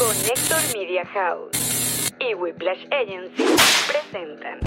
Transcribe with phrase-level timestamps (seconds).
[0.00, 3.44] Connector Media House y Whiplash Agency
[3.86, 4.58] presentan.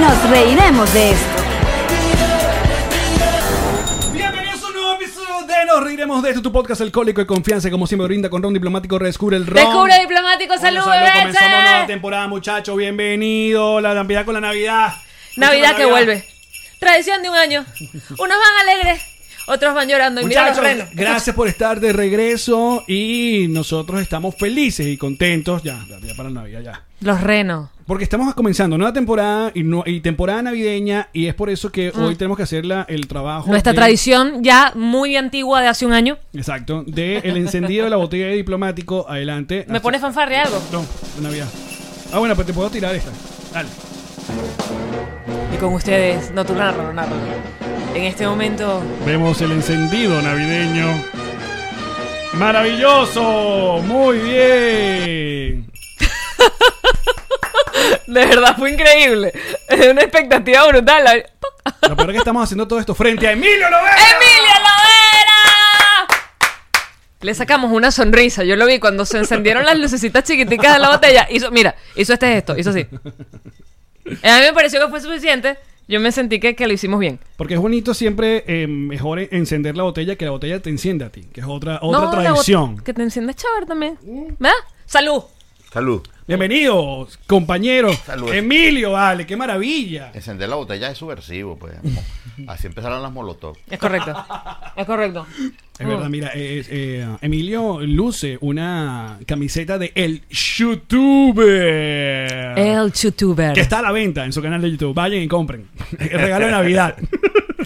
[0.00, 1.42] Nos reiremos de esto.
[4.14, 7.70] Bienvenidos a un nuevo episodio de Nos Reiremos de esto, tu podcast alcohólico de confianza,
[7.70, 9.56] como siempre brinda con Ron Diplomático, redescubre el ron.
[9.56, 11.18] Descubre diplomático, salud, Bueno, bebé.
[11.18, 14.94] Comenzamos nueva temporada, muchachos, bienvenido, la Navidad con la Navidad.
[15.36, 16.24] Navidad que vuelve.
[16.78, 17.64] Tradición de un año.
[18.10, 19.02] Unos van alegres,
[19.46, 20.20] otros van llorando.
[20.20, 20.88] Y mira los Muchachos, renos.
[20.94, 26.40] gracias por estar de regreso y nosotros estamos felices y contentos, ya, ya para la
[26.42, 26.82] Navidad, ya.
[27.00, 27.70] Los renos.
[27.86, 31.90] Porque estamos comenzando nueva temporada y, no- y temporada navideña y es por eso que
[31.90, 33.46] hoy tenemos que hacer la- el trabajo.
[33.46, 33.50] Mm.
[33.50, 36.18] Nuestra de- tradición ya muy antigua de hace un año.
[36.34, 39.06] Exacto, de el encendido de la botella de diplomático.
[39.08, 39.64] Adelante.
[39.68, 40.60] ¿Me pones fanfarria algo?
[40.72, 40.84] No,
[41.16, 41.46] de Navidad.
[42.12, 43.10] Ah, bueno, pues te puedo tirar esta.
[43.52, 43.68] Dale.
[45.52, 47.14] Y con ustedes, no tú narro, narro.
[47.94, 51.02] En este momento, Vemos el encendido navideño.
[52.34, 53.80] ¡Maravilloso!
[53.84, 55.70] ¡Muy bien!
[58.06, 59.32] de verdad fue increíble.
[59.68, 61.24] Es una expectativa brutal.
[61.88, 63.96] Lo peor que estamos haciendo todo esto frente a Emilio Lovera.
[63.96, 66.06] ¡Emilia Lovera!
[67.22, 68.44] Le sacamos una sonrisa.
[68.44, 71.26] Yo lo vi cuando se encendieron las lucecitas chiquiticas de la botella.
[71.30, 72.86] Hizo, mira, hizo este gesto, hizo así.
[74.22, 75.58] A mí me pareció que fue suficiente.
[75.88, 77.20] Yo me sentí que, que lo hicimos bien.
[77.36, 81.10] Porque es bonito siempre, eh, mejor encender la botella que la botella te enciende a
[81.10, 82.78] ti, que es otra, otra No, tradición.
[82.78, 83.98] Que te enciendes chévere también.
[84.38, 84.56] ¿Verdad?
[84.84, 85.22] ¡Salud!
[85.72, 86.02] Salud.
[86.28, 87.96] Bienvenidos, compañeros.
[88.04, 88.34] Salud.
[88.34, 90.10] Emilio, vale, qué maravilla.
[90.12, 91.74] Encender la botella es subversivo, pues.
[92.48, 93.56] Así empezaron las molotov.
[93.70, 94.12] Es correcto.
[94.74, 95.24] Es correcto.
[95.78, 101.46] Es verdad, mira, eh, eh, Emilio luce una camiseta de El YouTuber.
[102.58, 103.52] El youtuber.
[103.52, 104.94] Que está a la venta en su canal de YouTube.
[104.94, 105.68] Vayan y compren.
[106.00, 106.96] El regalo de Navidad.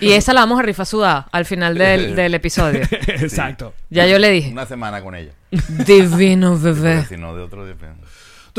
[0.03, 2.83] Y esa la vamos a rifar sudada al final del, del episodio.
[3.07, 3.73] Exacto.
[3.89, 4.51] Ya yo le dije.
[4.51, 5.33] Una semana con ella.
[5.87, 7.07] Divino bebé.
[7.07, 7.75] Si no, de otro día.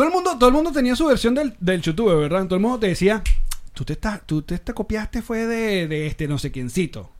[0.02, 2.46] Todo el mundo, todo el mundo tenía su versión del, del YouTuber, ¿verdad?
[2.46, 3.22] Todo el mundo te decía,
[3.74, 7.12] tú te, estás, tú te, te copiaste fue de, de este no sé quiéncito.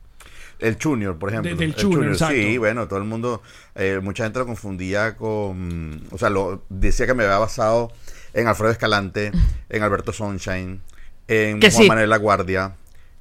[0.58, 1.52] El Junior, por ejemplo.
[1.52, 2.34] De- del El Junior, exacto.
[2.34, 3.40] Sí, bueno, todo el mundo.
[3.76, 6.02] eh, mucha gente lo confundía con.
[6.10, 7.92] O sea, lo, decía que me había basado
[8.34, 9.30] en Alfredo Escalante,
[9.68, 10.80] en Alberto Sunshine,
[11.28, 11.88] en Que Juan sí.
[11.88, 12.74] Manuel La Guardia.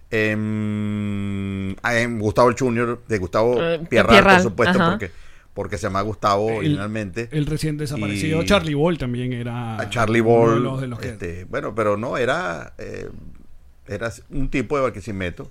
[0.10, 4.90] En, ah, en Gustavo el Junior, de Gustavo Eh, Pierral, Pierral, por supuesto, ajá.
[4.92, 5.12] porque,
[5.54, 7.30] porque se llama Gustavo El- originalmente.
[7.32, 9.80] El recién desaparecido Y- Charlie Ball también era.
[9.80, 10.64] a Charlie uno de Ball.
[10.64, 13.10] los- de los que- este, bueno, pero no, era, eh,
[13.88, 15.46] era un tipo de Barquisimeto,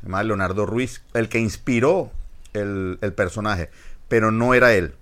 [0.00, 2.10] se llamaba Leonardo Ruiz, el que inspiró
[2.52, 3.70] el, el personaje,
[4.08, 4.94] pero no era él.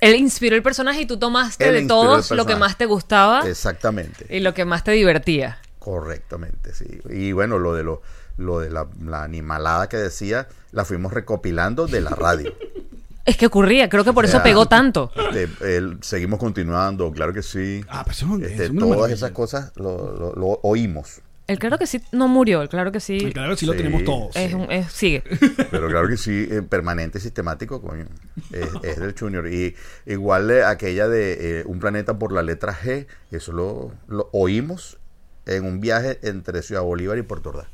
[0.00, 3.48] Él inspiró el personaje y tú tomaste Él de todos lo que más te gustaba
[3.48, 5.58] Exactamente, y lo que más te divertía.
[5.78, 6.86] correctamente, sí.
[7.08, 8.02] Y bueno, lo de lo,
[8.36, 12.52] lo de la, la animalada que decía, la fuimos recopilando de la radio.
[13.24, 15.12] Es que ocurría, creo que por O eso pegó tanto.
[15.32, 17.84] Este, el- seguimos continuando, claro que sí.
[17.88, 19.14] Ah, pues eso es- Este, es todas maravilla.
[19.14, 21.20] esas cosas lo, lo- lo oímos.
[21.48, 24.04] El claro que sí no murió, el claro que sí, Ay, Claro, sí lo tenemos
[24.04, 24.34] todos.
[24.36, 25.22] es un- es- sigue.
[25.70, 28.06] Pero claro que sí, eh, permanente, sistemático, coño.
[28.52, 29.46] Es, es del Junior.
[29.52, 29.74] Y
[30.06, 34.98] igual eh, aquella de eh, Un planeta por la letra G, eso lo, lo oímos
[35.46, 37.66] en un viaje entre Ciudad Bolívar y Puerto Ordaz.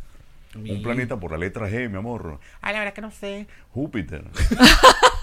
[0.57, 2.41] Un planeta por la letra G, mi amor.
[2.63, 3.47] Ay, la verdad que no sé.
[3.75, 4.25] Júpiter.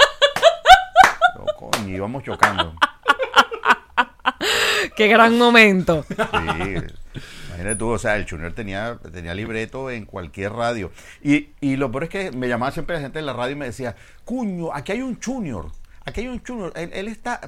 [1.57, 2.75] Coño, íbamos chocando.
[4.96, 6.06] Qué gran momento.
[6.07, 6.16] Sí.
[7.47, 10.91] Imagínate tú, o sea, el Junior tenía, tenía libreto en cualquier radio.
[11.23, 13.59] Y, y lo peor es que me llamaba siempre la gente de la radio y
[13.59, 15.72] me decía, cuño, aquí hay un Junior,
[16.06, 17.40] aquí hay un Junior, él, él está,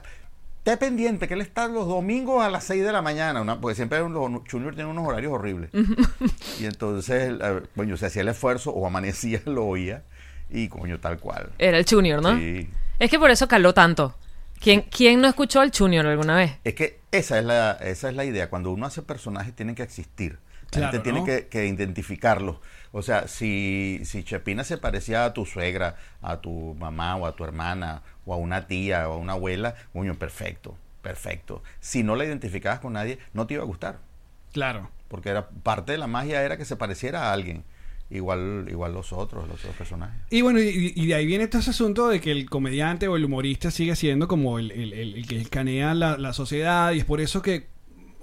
[0.59, 3.75] esté pendiente que él está los domingos a las 6 de la mañana, una- porque
[3.75, 4.09] siempre los
[4.49, 5.69] Junior tienen unos horarios horribles.
[6.59, 10.03] y entonces, eh, bueno, se hacía el esfuerzo o amanecía, lo oía,
[10.49, 11.49] y coño, tal cual.
[11.59, 12.37] Era el Junior, ¿no?
[12.37, 12.69] Sí.
[13.00, 14.16] Es que por eso caló tanto.
[14.59, 16.58] ¿Quién, ¿Quién no escuchó al Junior alguna vez?
[16.63, 18.50] Es que esa es la, esa es la idea.
[18.50, 20.40] Cuando uno hace personajes, tienen que existir.
[20.72, 21.25] La Claro, gente tiene ¿no?
[21.25, 22.58] que, que identificarlos.
[22.91, 27.35] O sea, si, si Chepina se parecía a tu suegra, a tu mamá o a
[27.35, 31.64] tu hermana, o a una tía o a una abuela, coño, perfecto, perfecto.
[31.79, 34.00] Si no la identificabas con nadie, no te iba a gustar.
[34.52, 34.90] Claro.
[35.08, 37.64] Porque era parte de la magia era que se pareciera a alguien.
[38.09, 40.15] Igual, igual los otros, los otros personajes.
[40.29, 43.25] Y bueno, y, de ahí viene todo ese asunto de que el comediante o el
[43.25, 47.05] humorista sigue siendo como el, el- el- el que escanea la, la sociedad y es
[47.05, 47.67] por eso que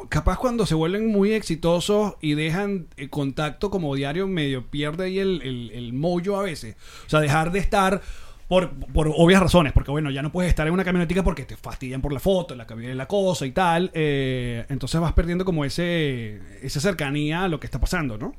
[0.09, 5.19] capaz cuando se vuelven muy exitosos y dejan eh, contacto como diario medio pierde ahí
[5.19, 6.77] el, el, el mollo a veces.
[7.07, 8.01] O sea, dejar de estar
[8.49, 11.57] Por, por obvias razones, porque bueno, ya no puedes estar en una camionetica porque te
[11.57, 13.91] fastidian por la foto, la, la cosa y tal.
[13.95, 18.35] eh, entonces vas perdiendo como ese esa cercanía a lo que está pasando, ¿no?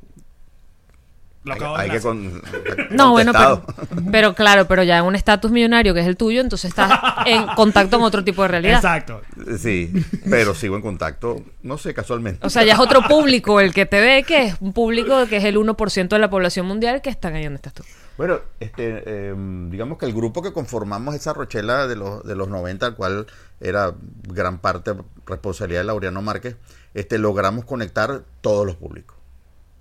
[1.45, 2.42] Lo Hay, acabo de hay que con,
[2.89, 3.63] No, bueno, pero,
[4.12, 6.92] pero claro, pero ya en un estatus millonario que es el tuyo, entonces estás
[7.27, 8.77] en contacto con otro tipo de realidad.
[8.77, 9.21] Exacto.
[9.59, 9.94] Sí,
[10.30, 12.45] pero sigo en contacto, no sé, casualmente.
[12.45, 15.38] O sea, ya es otro público el que te ve, que es un público que
[15.38, 17.83] es el 1% de la población mundial que están ahí donde estás tú.
[18.18, 19.36] Bueno, este, eh,
[19.69, 23.27] digamos que el grupo que conformamos esa Rochela de los, de los 90, al cual
[23.59, 23.94] era
[24.24, 24.94] gran parte
[25.25, 26.56] responsabilidad de Laureano Márquez,
[26.94, 29.15] este, logramos conectar todos los públicos.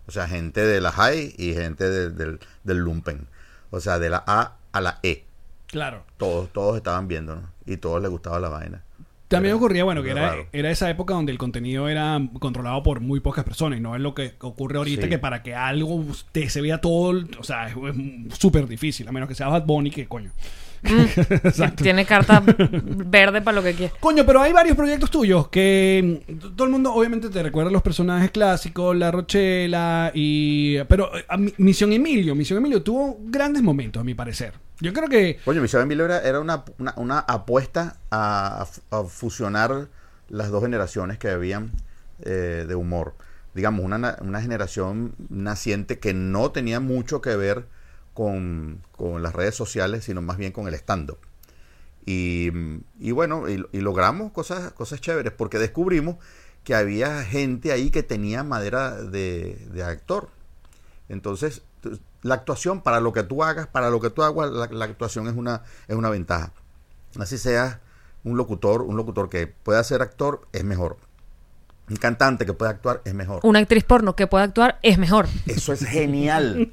[0.07, 3.27] O sea, gente de la high y gente de- del, del lumpen.
[3.71, 5.25] O sea, de la A a la E.
[5.67, 6.05] Claro.
[6.19, 8.83] Todos, todos estaban viéndonos y todos les gustaba la vaina.
[9.29, 13.19] También ocurría, bueno, que era era, esa época donde el contenido era controlado por muy
[13.21, 15.09] pocas personas y no es lo que ocurre ahorita Sí.
[15.09, 19.13] que para que algo te, se vea todo, o sea, es es súper difícil, a
[19.13, 20.31] menos que sea Bad Bunny, que coño.
[21.45, 21.83] Exacto.
[21.83, 23.93] Tiene carta verde para lo que quiera.
[24.01, 27.83] Coño, pero hay varios proyectos tuyos que mm, todo el mundo obviamente te recuerda los
[27.83, 30.79] personajes clásicos, La Rochela y...
[30.85, 34.55] Pero eh, a Misión Emilio, Misión Emilio tuvo grandes momentos a mi parecer.
[34.81, 35.39] Yo creo que...
[35.45, 39.89] Coño, Misión Emilio era, era una, una, una apuesta a, a fu- a fusionar
[40.29, 41.71] las dos generaciones que habían
[42.25, 43.15] eh, de humor.
[43.55, 47.67] Digamos, una, na- una generación naciente que no tenía mucho que ver
[48.15, 51.19] con, con las redes sociales, sino más bien con el stand-up.
[52.07, 52.51] Y,
[52.99, 56.17] y bueno, y, y logramos cosas, cosas chéveres, porque descubrimos
[56.63, 60.29] que había gente ahí que tenía madera de, de actor.
[61.09, 61.63] Entonces,
[62.23, 65.29] la actuación, para lo que tú hagas, para lo que tú hagas, la, la actuación
[65.29, 66.53] es una, es una ventaja.
[67.19, 67.79] Así seas
[68.23, 70.97] un locutor, un locutor que pueda ser actor, es mejor.
[71.91, 73.41] Un cantante que pueda actuar, es mejor.
[73.43, 75.27] Una actriz porno que pueda actuar es mejor.
[75.47, 76.73] Eso es genial.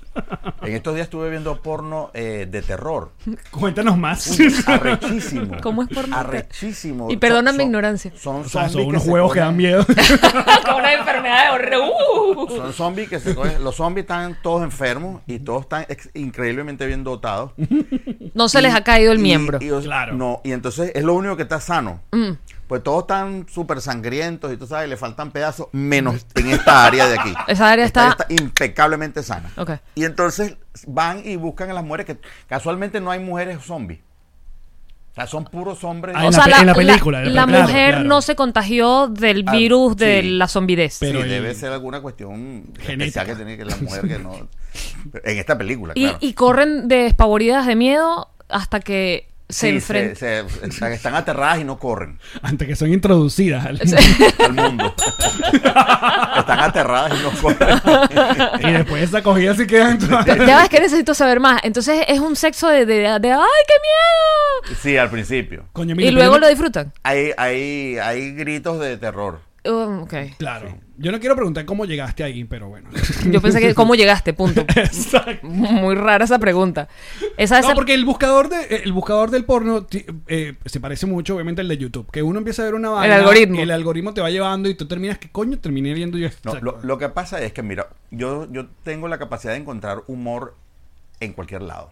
[0.62, 3.12] En estos días estuve viendo porno eh, de terror.
[3.52, 4.40] Cuéntanos más.
[4.40, 5.58] Uy, arrechísimo.
[5.62, 6.16] ¿Cómo es porno?
[6.16, 7.12] Arrechísimo.
[7.12, 8.13] Y perdona mi ignorancia.
[8.16, 9.86] Son, O sea, son zombies unos juegos que dan miedo.
[10.66, 11.92] Con una enfermedad de horror.
[12.38, 12.48] ¡Uh!
[12.50, 17.04] Son zombies que se cogen- Los zombies están todos enfermos y todos están increíblemente bien
[17.04, 17.52] dotados.
[18.34, 19.58] No se les ha caído el Y- miembro.
[19.62, 20.13] y- Claro.
[20.16, 22.00] No, y entonces es lo único que está sano.
[22.12, 22.31] Mm.
[22.71, 27.06] Pues todos están súper sangrientos y tú sabes, le faltan pedazos, menos en esta área
[27.09, 27.33] de aquí.
[27.50, 29.51] Esa área Esta está- impecablemente sana.
[29.57, 29.71] Ok.
[29.95, 30.56] Y entonces
[30.88, 34.00] van y buscan a las mujeres que casualmente no hay mujeres zombies.
[35.12, 36.15] O sea, son puros hombres.
[36.18, 38.07] Ah, O en sea, la en la película, la- la la- claro, mujer claro.
[38.07, 40.95] no se contagió del Ah, virus de la zombidez.
[41.01, 43.24] Pero sí, debe ser alguna cuestión Genética.
[43.24, 44.31] especial que tiene que la mujer que no.
[45.25, 46.17] En esta película, y, claro.
[46.21, 50.15] y corren despavoridas de miedo hasta que se Sí, enfrentan.
[50.15, 53.65] se- se- están- están aterradas y no corren Antes que son introducidas.
[53.65, 53.80] al-
[54.45, 54.94] al mundo.
[56.38, 57.80] están aterradas y no corren.
[58.59, 61.62] y después esa cogida se quedan Ya ves que necesito saber más.
[61.63, 64.77] Entonces es un sexo de, de, de, ¡ay, qué miedo!
[64.81, 65.65] Sí, al principio.
[65.74, 66.94] Coño, mira, Y luego lo disfrutan.
[67.03, 69.42] Hay, hay, hay gritos de terror.
[69.65, 70.13] Uh, ok.
[70.38, 70.75] Claro.
[71.01, 72.89] Yo no quiero preguntar cómo llegaste ahí, pero bueno.
[73.30, 74.62] Yo pensé que cómo llegaste, punto.
[74.75, 75.48] Exacto.
[75.48, 76.88] Muy rara esa pregunta.
[77.38, 79.88] Esa, esa- No, porque el buscador de el buscador del porno
[80.27, 82.09] eh, se parece mucho, obviamente, al de YouTube.
[82.12, 83.15] Que uno empieza a ver una vaina.
[83.15, 83.56] algoritmo.
[83.56, 86.53] y el algoritmo te va llevando y tú terminas, ¿qué coño terminé viendo yo esto?
[86.53, 90.03] No, lo, lo que pasa es que, mira, yo, yo tengo la capacidad de encontrar
[90.07, 90.56] humor
[91.19, 91.89] en cualquier lado.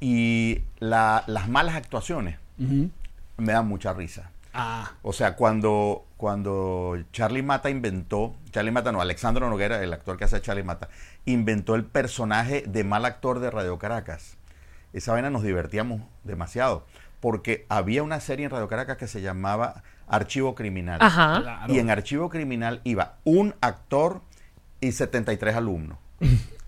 [0.00, 4.30] Y la- las malas actuaciones me dan mucha risa.
[4.54, 10.16] Ah, O sea, cuando, cuando Charlie Mata inventó, Charlie Mata no, Alexandro Noguera, el actor
[10.18, 10.88] que hace a Charlie Mata,
[11.24, 14.36] inventó el personaje de mal actor de Radio Caracas.
[14.92, 16.84] Esa vaina nos divertíamos demasiado,
[17.20, 20.98] porque había una serie en Radio Caracas que se llamaba Archivo Criminal.
[21.00, 21.40] Ajá.
[21.40, 21.72] claro.
[21.72, 24.20] Y en Archivo Criminal iba un actor
[24.80, 25.98] y 73 alumnos.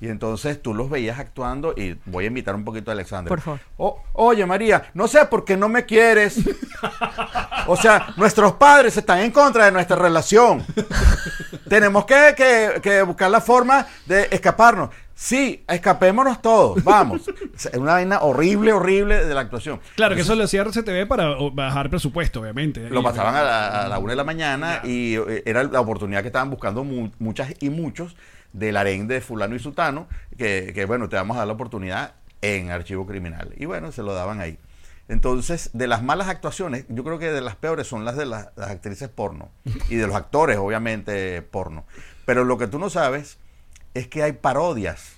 [0.00, 3.28] Y entonces tú los veías actuando y voy a invitar un poquito a Alexander.
[3.28, 3.60] Por favor.
[3.78, 6.38] O- oye María, no sé por qué no me quieres.
[7.66, 10.64] o sea, nuestros padres están en contra de nuestra relación.
[11.68, 14.90] Tenemos que, que- que buscar la forma de escaparnos.
[15.14, 17.22] Sí, escapémonos todos, vamos.
[17.52, 19.80] Es una vaina horrible, horrible de la actuación.
[19.96, 22.88] claro, que eso lo hacía RCTV para bajar presupuesto, obviamente.
[22.88, 26.20] Lo pasaban a la, a la una de la mañana y eh, era la oportunidad
[26.22, 28.14] que estaban buscando mu- muchas y muchos
[28.52, 32.14] del harén de fulano y sutano, que, que, bueno, te vamos a dar la oportunidad
[32.42, 33.54] en archivo criminal.
[33.56, 34.58] Y bueno, se lo daban ahí.
[35.08, 38.48] Entonces, de las malas actuaciones, yo creo que de las peores son las de las,
[38.56, 39.50] las actrices porno
[39.88, 41.86] y de los actores, obviamente, porno.
[42.26, 43.38] Pero lo que tú no sabes
[43.94, 45.17] es que hay parodias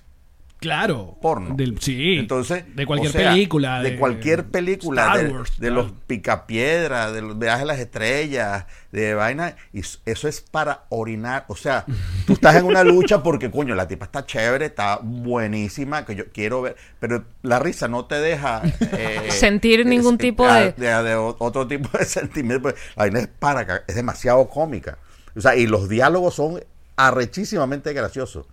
[0.61, 1.17] Claro.
[1.23, 1.55] porno.
[1.57, 2.19] Del- sí.
[2.19, 3.83] Entonces, de cualquier o sea, película.
[3.83, 5.03] De, cualquier película.
[5.07, 5.75] Star de, Wars, de claro.
[5.83, 9.57] los picapiedras, de los viajes a las estrellas, de vaina.
[9.73, 11.45] Y eso es para orinar.
[11.49, 11.85] O sea,
[12.27, 16.25] tú estás en una lucha porque, coño, la tipa está chévere, está buenísima, que yo
[16.33, 16.77] quiero ver.
[16.99, 18.63] Pero la risa no te deja.
[18.93, 22.63] eh, Sentir ningún es- tipo de- de o- otro tipo de sentimiento.
[22.63, 23.83] pues, La vaina es para.
[23.87, 24.99] Es demasiado cómica.
[25.35, 26.61] O sea, y los diálogos son
[26.97, 28.47] arrechísimamente graciosos.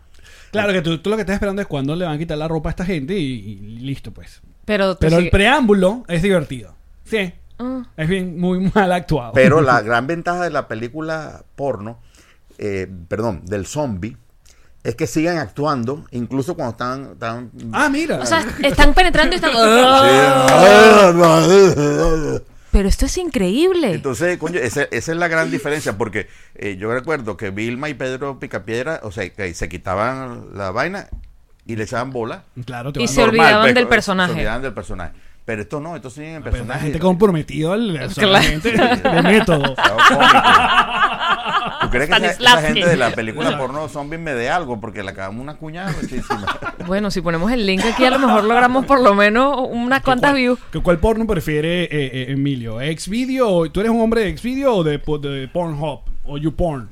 [0.51, 2.47] Claro que tú, tú lo que estás esperando es cuándo le van a quitar la
[2.47, 4.41] ropa a esta gente y, y listo, pues.
[4.67, 6.75] Pero, el preámbulo es divertido.
[7.05, 7.33] Sí.
[7.57, 7.83] Ah.
[7.95, 9.31] Es bien, muy mal actuado.
[9.33, 11.99] Pero la gran ventaja de la película porno,
[12.57, 14.17] eh, perdón, del zombie,
[14.83, 17.11] es que sigan actuando, incluso cuando están...
[17.13, 18.19] están Ah, mira.
[18.19, 19.53] O sea, están penetrando y están...
[22.77, 23.91] Pero esto es increíble.
[23.91, 27.95] Entonces, coño, esa, esa es la gran diferencia, porque eh, yo recuerdo que Vilma y
[27.95, 31.07] Pedro Picapiedra, o sea, que se quitaban la vaina
[31.65, 32.43] y le echaban bola.
[32.67, 34.33] claro, te Y se Normal, olvidaban pues, del Se personaje.
[34.33, 35.13] olvidaban del personaje.
[35.47, 36.83] Pero esto no, esto siguen en Pero la personaje.
[36.87, 38.61] gente comprometido al o sea, la Claro.
[38.61, 38.71] gente
[39.09, 39.75] de método.
[41.81, 44.79] ¿Tú crees que esa, gente de la película porno zombie me dé algo?
[44.81, 46.45] Porque le acabamos una cuñada muchísima.
[46.87, 50.31] Bueno, si ponemos el link aquí, a lo mejor logramos por lo menos unas cuantas
[50.31, 50.59] ¿Cuál- views.
[50.83, 52.77] ¿Cuál porno prefiere eh, eh, Emilio?
[52.79, 53.49] ¿Xvideo?
[53.49, 56.01] o- ¿Tú eres un hombre de Xvideo o de, de Pornhub?
[56.25, 56.89] ¿O YouPorn?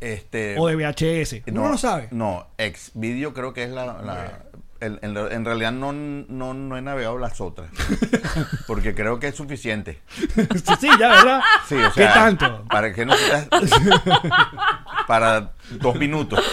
[0.00, 1.42] Este, ¿O de VHS?
[1.52, 2.08] Uno no sabe.
[2.10, 3.86] No, ex video creo que es la.
[3.86, 4.38] la-
[4.80, 7.70] en, realidad no, no, no he navegado las otras.
[8.66, 10.00] porque creo que es suficiente.
[10.80, 11.40] sí, ya, ¿verdad?
[11.68, 12.64] Sí, o ¿Qué sea, tanto?
[12.70, 13.48] ¿Para qué necesitas?
[15.06, 16.44] para dos minutos.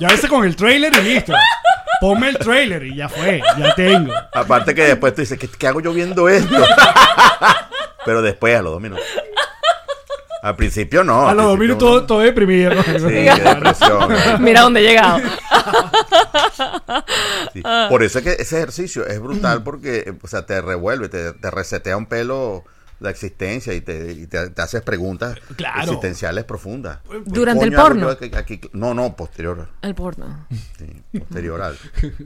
[0.00, 1.32] Ya ves con el trailer y listo.
[2.00, 4.12] Ponme el trailer y ya fue, ya tengo.
[4.32, 6.54] Aparte que después tú dices, ¿qué, qué hago yo viendo esto?
[8.04, 9.04] Pero después, a los dos minutos.
[10.42, 11.28] Al principio no.
[11.28, 12.74] A los dos minutos uno- todo, todo deprimido.
[12.74, 12.82] ¿no?
[12.82, 14.08] Sí, qué depresión.
[14.40, 15.18] Mira dónde he llegado.
[17.52, 17.62] Sí.
[17.88, 21.50] Por eso es que ese ejercicio es brutal porque o sea, te revuelve, te, te
[21.50, 22.64] resetea un pelo
[23.00, 25.82] la existencia y te, y te, te haces preguntas Claro.
[25.82, 26.98] existenciales profundas.
[27.08, 28.06] ¿Qué Durante el porno.
[28.06, 28.60] yo aquí- aquí?
[28.72, 29.68] No, no, posterior.
[29.82, 30.46] El porno.
[30.78, 31.76] sí, posterior al.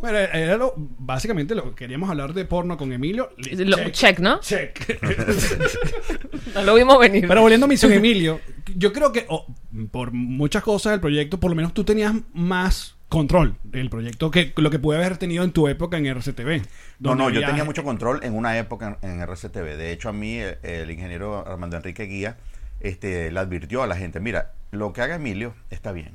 [0.00, 3.30] Bueno, era lo, básicamente lo queríamos hablar de porno con Emilio.
[3.36, 4.38] Lo- check, ¿no?
[4.40, 5.00] Check.
[6.54, 7.26] No lo vimos venir.
[7.28, 8.40] Pero volviendo a Misión Emilio,
[8.76, 9.46] yo creo que oh,
[9.90, 14.52] por muchas cosas del proyecto, por lo menos tú tenías más control del proyecto que
[14.56, 16.62] lo que pude haber tenido en tu época en RCTV.
[17.00, 19.76] No, no, yo tenía mucho control en una época en, en RCTV.
[19.76, 22.36] De hecho, a mí el, el ingeniero Armando Enrique Guía
[22.80, 26.12] este, le advirtió a la gente, mira, lo que haga Emilio está bien.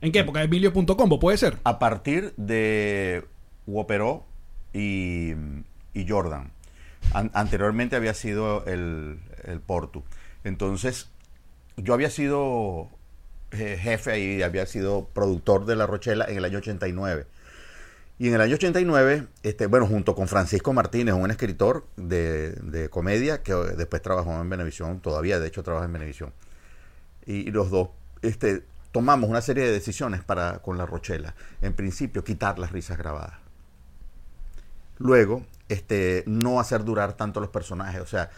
[0.00, 0.42] ¿En qué época?
[0.42, 1.56] Emilio.com, puede ser.
[1.64, 3.24] A partir de
[3.66, 4.24] Wopero
[4.72, 5.32] y,
[5.94, 6.52] y Jordan.
[7.12, 10.04] An- anteriormente había sido el, el Portu.
[10.44, 11.10] Entonces,
[11.76, 12.95] yo había sido eh,
[13.52, 17.26] jefe ahí, había sido productor de La Rochela en el año 89.
[18.18, 22.88] Y en el año 89, este, bueno, junto con Francisco Martínez, un escritor de, de
[22.88, 26.32] comedia que después trabajó en Venevisión, todavía de hecho trabaja en Venevisión.
[27.26, 27.90] Y, y los dos
[28.22, 31.34] este, tomamos una serie de decisiones para con La Rochela.
[31.60, 33.34] En principio, quitar las risas grabadas.
[34.98, 38.00] Luego, este, no hacer durar tanto los personajes.
[38.00, 38.30] O sea,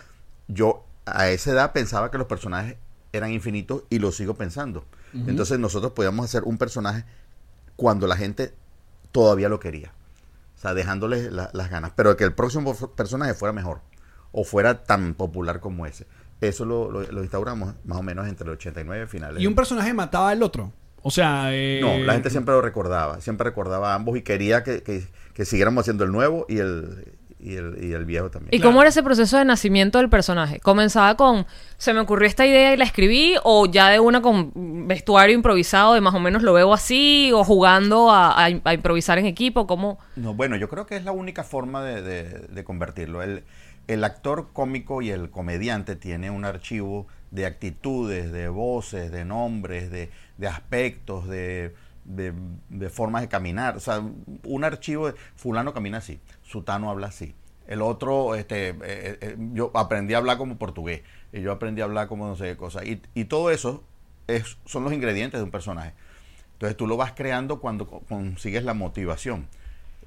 [0.48, 2.76] yo a esa edad pensaba que los personajes
[3.12, 4.84] eran infinitos y lo sigo pensando.
[5.14, 7.04] Entonces nosotros podíamos hacer un personaje
[7.76, 8.52] cuando la gente
[9.12, 9.92] todavía lo quería.
[10.56, 11.92] O sea, dejándoles la- las ganas.
[11.94, 13.80] Pero que el próximo personaje fuera mejor.
[14.32, 16.06] O fuera tan popular como ese.
[16.40, 19.42] Eso lo, lo- lo instauramos más o menos entre el 89 y finales.
[19.42, 20.72] Y un personaje mataba al otro.
[21.02, 23.20] O sea, eh, No, la gente siempre lo recordaba.
[23.20, 27.14] Siempre recordaba a ambos y quería que, que- que siguiéramos haciendo el nuevo y el,
[27.40, 28.50] y el, y el viejo también.
[28.52, 30.58] ¿Y cómo era ese proceso de nacimiento del personaje?
[30.60, 33.34] ¿Comenzaba con, se me ocurrió esta idea y la escribí?
[33.44, 34.52] ¿O ya de una con
[34.88, 37.30] vestuario improvisado de más o menos lo veo así?
[37.32, 39.66] ¿O jugando a, a- a improvisar en equipo?
[39.66, 39.98] ¿Cómo?
[40.16, 43.22] No, bueno, yo creo que es la única forma de, de- de convertirlo.
[43.22, 43.44] El,
[43.86, 49.90] el actor cómico y el comediante tiene un archivo de actitudes, de voces, de nombres,
[49.90, 52.32] de, de aspectos, de, de-
[52.68, 53.76] de formas de caminar.
[53.76, 54.02] O sea,
[54.44, 56.18] un archivo de fulano camina así,
[56.48, 57.34] sutano habla así.
[57.66, 61.02] El otro, este, eh, eh, yo aprendí a hablar como portugués,
[61.32, 62.84] y yo aprendí a hablar como no sé qué cosa.
[62.84, 63.84] Y, y todo eso
[64.26, 65.92] es, son los ingredientes de un personaje.
[66.54, 69.48] Entonces tú lo vas creando cuando co- consigues la motivación.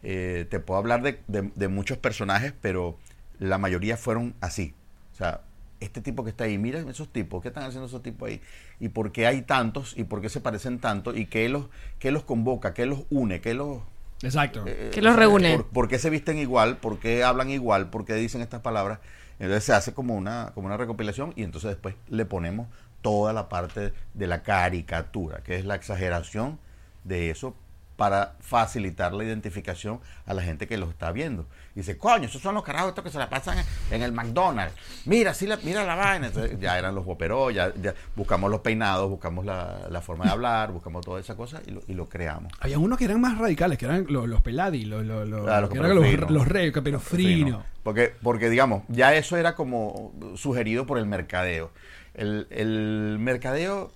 [0.04, 2.98] Eh, te puedo hablar de, de- de muchos personajes, pero
[3.40, 4.74] la mayoría fueron así.
[5.14, 5.42] O sea,
[5.80, 8.42] este tipo que está ahí, mira esos tipos, ¿qué están haciendo esos tipos ahí?
[8.80, 9.96] ¿Y por qué hay tantos?
[9.98, 11.16] ¿Y por qué se parecen tanto?
[11.16, 11.68] ¿Y qué los,
[12.00, 12.74] qué los convoca?
[12.74, 13.42] ¿Qué los une?
[13.42, 13.80] ¿Qué los...
[14.24, 14.64] Exacto.
[14.68, 15.58] eh, ¿Qué los o sea, reúne?
[15.58, 16.78] ¿por, por qué se visten igual?
[16.78, 17.90] ¿Por qué hablan igual?
[17.90, 19.00] ¿Por qué dicen estas palabras?
[19.40, 22.68] Entonces se hace como una, como una recopilación y entonces después le ponemos
[23.02, 26.60] toda la parte de la caricatura, que es la exageración
[27.04, 27.56] de eso
[27.96, 31.46] para facilitar la identificación a la gente que lo está viendo.
[31.74, 33.58] Y dice, coño, esos son los carajos estos que se la pasan
[33.90, 34.76] en el McDonald's.
[35.06, 36.28] Mira, sí la, mira la vaina.
[36.28, 40.32] Entonces, ya eran los guaperos, ya, ya buscamos los peinados, buscamos la, la forma de
[40.32, 42.52] hablar, buscamos toda esa cosa y lo, y lo creamos.
[42.60, 45.70] Había unos que eran más radicales, que eran los, los peladi, los, los, los, Claro,
[45.70, 47.64] que eran los los, reyes, pero frino.
[47.84, 51.72] Porque, porque, digamos, ya eso era como sugerido por el mercadeo.
[52.14, 53.92] El, el mercadeo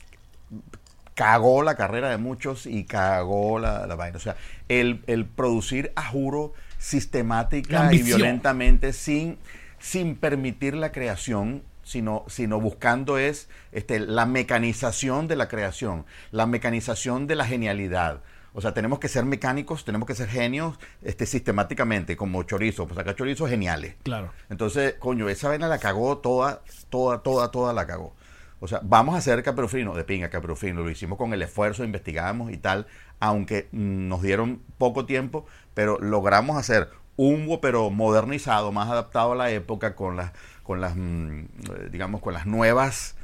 [1.15, 4.17] cagó la carrera de muchos y cagó la, la vaina.
[4.17, 4.35] O sea,
[4.69, 6.53] el, el producir a juro
[6.85, 9.39] sistemática y violentamente sin,
[9.79, 16.45] sin permitir la creación, sino, sino buscando es este, la mecanización de la creación, la
[16.45, 18.21] mecanización de la genialidad.
[18.53, 22.85] O sea, tenemos que ser mecánicos, tenemos que ser genios este, sistemáticamente, como chorizo.
[22.85, 23.95] Pues acá chorizos geniales.
[24.03, 24.31] Claro.
[24.51, 28.15] Entonces, coño, esa vaina la cagó toda, toda, toda, toda la cagó.
[28.59, 30.81] O sea, vamos a hacer caperufrino, de pinga caperufrino.
[30.81, 32.87] Lo hicimos con el esfuerzo, investigamos y tal,
[33.19, 39.35] aunque mm, nos dieron poco tiempo, pero logramos hacer un pero modernizado, más adaptado a
[39.35, 40.31] la época, con las,
[40.63, 43.15] con las, mm, eh, digamos, con las nuevas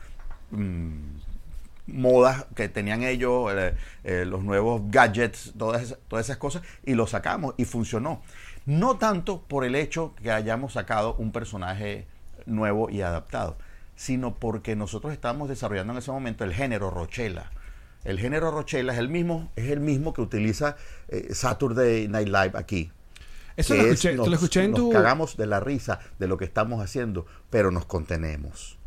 [0.51, 1.21] mm,
[1.88, 7.07] modas que tenían ellos, eh, eh, los nuevos gadgets, todas todas esas cosas, y lo
[7.07, 8.21] sacamos y funcionó.
[8.65, 12.07] No tanto por el hecho que hayamos sacado un personaje
[12.45, 13.57] nuevo y adaptado,
[14.01, 17.51] sino porque nosotros estábamos desarrollando en ese momento el género Rochela.
[18.03, 20.75] El género Rochela es el mismo, es el mismo que utiliza
[21.08, 22.91] eh, Saturday Night Live aquí.
[23.55, 24.89] Eso lo es escuché, nos- lo escuché en nos tu...
[24.91, 28.79] cagamos de la risa de lo que estamos haciendo, pero nos contenemos.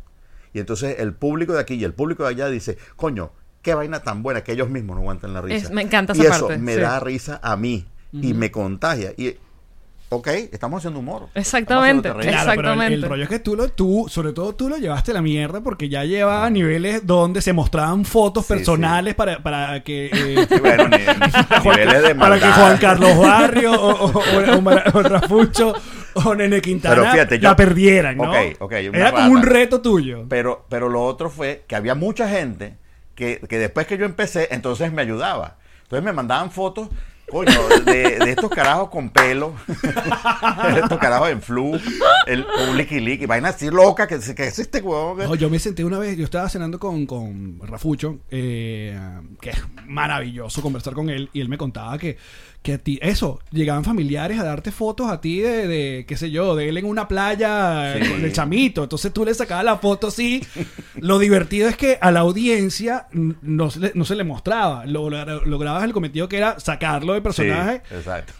[0.51, 3.31] Y entonces el público de aquí y el público de allá dice, coño,
[3.61, 5.67] qué vaina tan buena que ellos mismos no aguantan la risa.
[5.67, 6.81] Es- me encanta y esa eso parte, me sí.
[6.81, 9.13] da risa a mí y me contagia.
[9.15, 9.37] Y,
[10.09, 11.27] ok, estamos haciendo humor.
[11.35, 12.09] Exactamente.
[12.09, 13.07] Claro, pero el- el, Exactamente.
[13.07, 15.89] rollo es que tú, lo, tú, sobre todo tú lo llevaste a la mierda porque
[15.89, 20.05] ya llevaba niveles donde se mostraban fotos Sí, personales Para, para que...
[20.13, 22.45] eh, Sí, bueno, ni- ni- niveles de para que.
[22.45, 25.73] Juan Carlos Barrio o, o, o- o Mara- o Rafucho
[26.13, 28.29] o Nene Quintana Pero fíjate, yo- la perdieran, ¿no?
[28.31, 30.25] Ok, ok, una Era como un reto tuyo.
[30.29, 32.77] Pero, pero lo otro fue que había mucha gente
[33.15, 35.57] que, que después que yo empecé, entonces me ayudaba.
[35.83, 36.89] Entonces me mandaban fotos,
[37.85, 41.79] de, estos carajos con pelo, de estos carajos en flu,
[42.27, 45.17] el, liqui liqui, vaina así loca, que, que es este huevón.
[45.17, 48.97] No, yo me senté una vez, yo estaba cenando con, con Rafucho, eh,
[49.41, 52.17] que es maravilloso conversar con él, y él me contaba que,
[52.65, 56.31] que a ti, eso, llegaban familiares a darte fotos a ti de, de, qué sé
[56.31, 58.09] yo, de él en una playa Sí.
[58.09, 60.43] con el chamito, entonces tú le sacabas la foto así,
[60.95, 65.09] lo divertido es que a la audiencia no se le, no se le mostraba, Lo-
[65.09, 68.33] lo- lograbas el cometido que era sacarlo de Sí, personaje, exacto.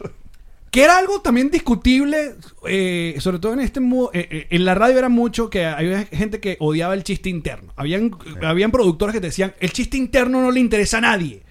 [0.71, 2.33] que era algo también discutible,
[2.67, 6.39] eh, sobre todo en este eh, eh, en la radio era mucho que había gente
[6.41, 7.71] que odiaba el chiste interno.
[7.77, 8.11] Habían,
[8.43, 11.43] habían productores que te decían, el chiste interno no le interesa a nadie.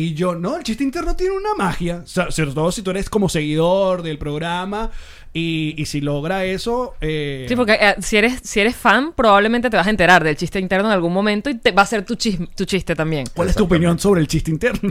[0.00, 2.00] Y yo, no, el chiste interno tiene una magia.
[2.04, 4.90] O sea, sobre todo si tú eres como seguidor del programa
[5.34, 6.94] y, y si logra eso...
[7.02, 10.36] eh, Sí, porque eh, si, eres, si eres fan, probablemente te vas a enterar del
[10.36, 13.26] chiste interno en algún momento y te va a ser tu, chis- tu chiste también.
[13.34, 14.88] ¿Cuál es tu opinión sobre el chiste interno?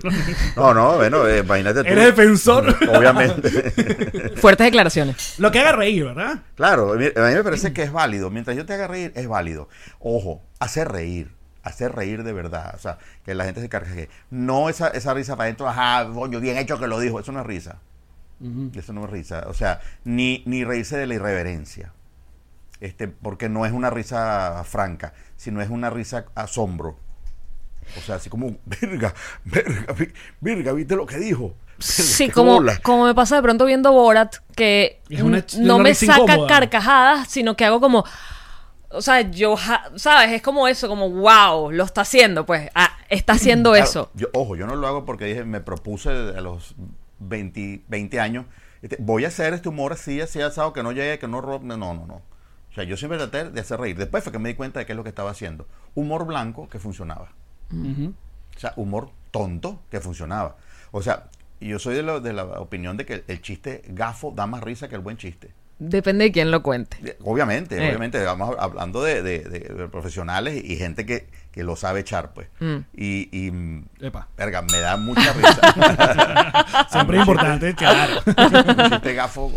[0.55, 1.89] No, no, bueno, eh, imagínate tú.
[1.89, 2.75] ¿Eres defensor?
[2.95, 3.49] Obviamente.
[4.35, 5.39] Fuertes declaraciones.
[5.39, 6.43] Lo que haga reír, ¿verdad?
[6.55, 8.29] Claro, a mí a mí me parece que es válido.
[8.29, 9.69] Mientras yo te haga reír, es válido.
[9.99, 11.38] Ojo, hacer reír.
[11.63, 12.73] Hacer reír de verdad.
[12.75, 14.09] O sea, que la gente se cargue.
[14.29, 17.19] No esa, esa risa para adentro, ajá, coño, bien hecho que lo dijo.
[17.19, 17.79] Eso no es risa.
[18.73, 19.45] Eso no es risa.
[19.47, 21.91] O sea, ni, ni reírse de la irreverencia.
[22.79, 26.97] Este, porque no es una risa franca, sino es una risa asombro.
[27.97, 29.95] O sea, así como, verga, verga,
[30.39, 31.55] verga, ¿viste lo que dijo?
[31.79, 36.21] Sí, como, como me pasa de pronto viendo Borat, que una no una me saca
[36.21, 36.47] incómoda.
[36.47, 38.05] carcajadas, sino que hago como...
[38.91, 39.55] O sea, yo,
[39.97, 40.31] ¿sabes?
[40.31, 44.11] Es como eso, como, wow, lo está haciendo, pues, ah, está haciendo Claro, eso.
[44.15, 46.73] yo- ojo, yo no lo hago porque dije, me propuse a los
[47.19, 48.45] 20, 20 años,
[48.81, 51.65] este, voy a hacer este humor así, así, asado, que no llegue, que no robe.
[51.65, 52.15] No, no, no.
[52.15, 53.97] O sea, yo siempre traté de hacer reír.
[53.97, 55.67] Después fue que me di cuenta de qué es lo que estaba haciendo.
[55.95, 57.29] Humor blanco que funcionaba.
[57.71, 60.55] O sea, humor tonto que funcionaba.
[60.91, 64.47] O sea, yo soy de, lo- de la opinión de que el chiste gafo da
[64.47, 65.51] más risa que el buen chiste.
[65.79, 67.17] Depende de quién lo cuente.
[67.23, 67.87] Obviamente, Eh.
[67.87, 72.33] obviamente, vamos hablando de, de- de- de profesionales y gente que, que lo sabe echar,
[72.33, 72.49] pues.
[72.59, 72.77] Mm.
[72.95, 74.27] Y, y, mm, Epa.
[74.37, 76.85] verga, me da mucha risa.
[76.91, 78.21] Siempre es importante, claro.
[78.25, 79.51] Un chiste gafo.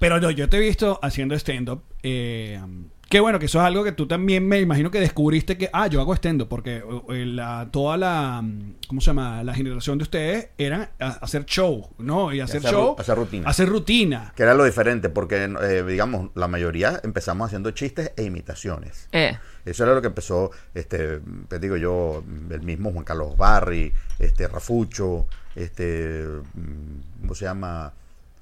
[0.00, 1.82] Pero no, yo te he visto haciendo stand-up.
[2.02, 2.60] eh,
[3.08, 5.86] Qué bueno, que eso es algo que tú también me imagino que descubriste que, ah,
[5.86, 9.42] yo hago estendo, porque eh, la, toda la, mm, ¿cómo se llama?
[9.44, 12.34] La generación de ustedes era hacer show, ¿no?
[12.34, 12.96] Y hacer hacer show.
[12.98, 13.48] hacer rutina.
[13.48, 14.32] Hacer rutina.
[14.36, 19.08] Que era lo diferente, porque, eh, digamos, la mayoría empezamos haciendo chistes e imitaciones.
[19.12, 19.38] Eh.
[19.64, 24.48] Eso era lo que empezó, este, te digo yo, el mismo Juan Carlos Barri, este,
[24.48, 27.94] Rafucho, este, mm, ¿cómo se llama?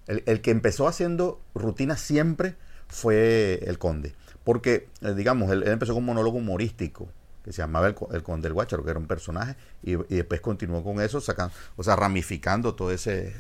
[0.09, 2.57] El, el que empezó haciendo rutina siempre
[2.89, 4.15] fue el Conde.
[4.47, 7.09] Porque, eh, digamos, él, empezó con un monólogo humorístico
[7.45, 10.41] que se llamaba el, el Conde del Guacharo, que era un personaje, y, y después
[10.41, 13.35] continuó con eso, sacando, o sea, ramificando todo ese,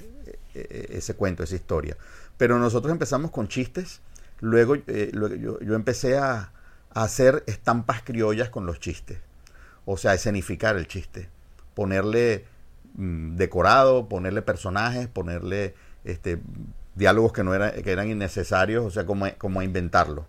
[0.55, 1.97] eh, ese cuento, esa historia.
[2.37, 4.01] Pero nosotros empezamos con chistes,
[4.41, 6.51] luego, eh, luego yo, yo empecé a,
[6.93, 9.19] a hacer estampas criollas con los chistes,
[9.85, 11.29] o sea, escenificar el chiste,
[11.75, 12.47] ponerle
[12.95, 16.41] mm, decorado, ponerle personajes, ponerle este,
[16.97, 20.27] diálogos que no eran, que eran innecesarios, o sea, como, como a inventarlo.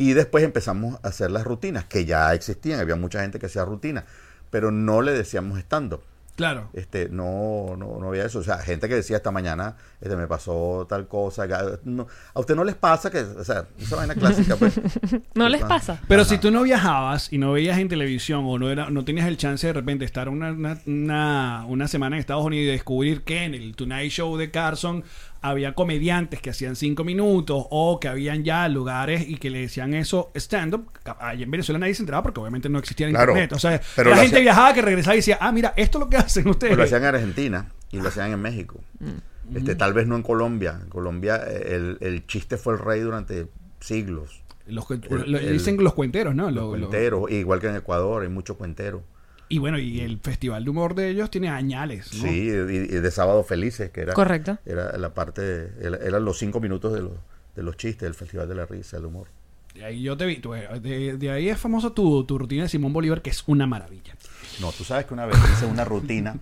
[0.00, 3.64] Y después empezamos a hacer las rutinas, que ya existían, había mucha gente que hacía
[3.64, 4.04] rutinas,
[4.50, 6.00] pero no le decíamos stand-up.
[6.36, 6.70] Claro.
[6.72, 8.38] Este, no, no, no había eso.
[8.38, 11.46] O sea, gente que decía esta mañana, este, me pasó tal cosa.
[11.84, 14.80] no, a usted no les pasa que, o sea, esa vaina clásica, pues.
[15.34, 15.68] ¿No les Ah.
[15.68, 16.00] pasa?
[16.08, 16.30] Pero Ajá.
[16.30, 19.36] si tú no viajabas y no veías en televisión o no era, no tenías el
[19.36, 23.44] chance de repente estar una, una, una, una semana en Estados Unidos y descubrir que
[23.44, 25.04] en el Tonight Show de Carson
[25.42, 29.94] había comediantes que hacían cinco minutos o que habían ya lugares y que le decían
[29.94, 33.52] eso stand-up, allá en Venezuela nadie se enteraba porque obviamente no existía el Claro, internet.
[33.52, 36.04] O sea, pero la gente hacía- viajaba que regresaba y decía, ah, mira, esto es
[36.04, 36.70] lo que hacen ustedes.
[36.72, 38.80] Pues lo hacían en Argentina y lo hacían en México.
[38.98, 39.56] Mm.
[39.56, 40.78] Este, tal vez no en Colombia.
[40.82, 43.48] En Colombia eh, el, el chiste fue el rey durante
[43.80, 44.42] siglos.
[44.66, 46.50] Los, cuen- El- lo- el- dicen los cuenteros, ¿no?
[46.50, 49.02] Lo- lo- Cuenteros, igual que en Ecuador, hay muchos cuenteros.
[49.50, 52.14] Y bueno, y el festival de humor de ellos tiene añales.
[52.14, 52.22] ¿no?
[52.22, 54.58] Sí, y, y de Sábado Felices, que era, Correcto.
[54.64, 57.12] era la parte, era- eran los cinco minutos de los,
[57.56, 59.28] de los chistes del Festival de la Risa, del humor.
[59.74, 60.36] De ahí yo te vi.
[60.38, 63.44] tú, eh, de, de ahí es famoso tu, tu rutina de Simón Bolívar, que es
[63.46, 64.14] una maravilla.
[64.60, 66.36] No, tú sabes que una vez hice una rutina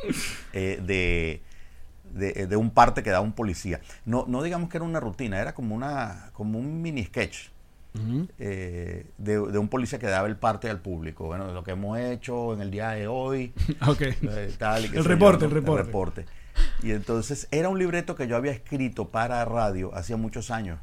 [0.52, 1.42] eh, de,
[2.12, 3.80] de, de un parte que da un policía.
[4.04, 7.48] No, no digamos que era una rutina, era como, una, como un mini sketch.
[8.38, 11.26] Eh, de, de un policía que daba el parte al público.
[11.26, 13.52] Bueno, de lo que hemos hecho en el día de hoy,
[14.00, 16.26] eh, tal y qué El reporte, yo, el reporte.
[16.82, 20.78] Y entonces era un libreto que yo había escrito para radio hacía muchos años.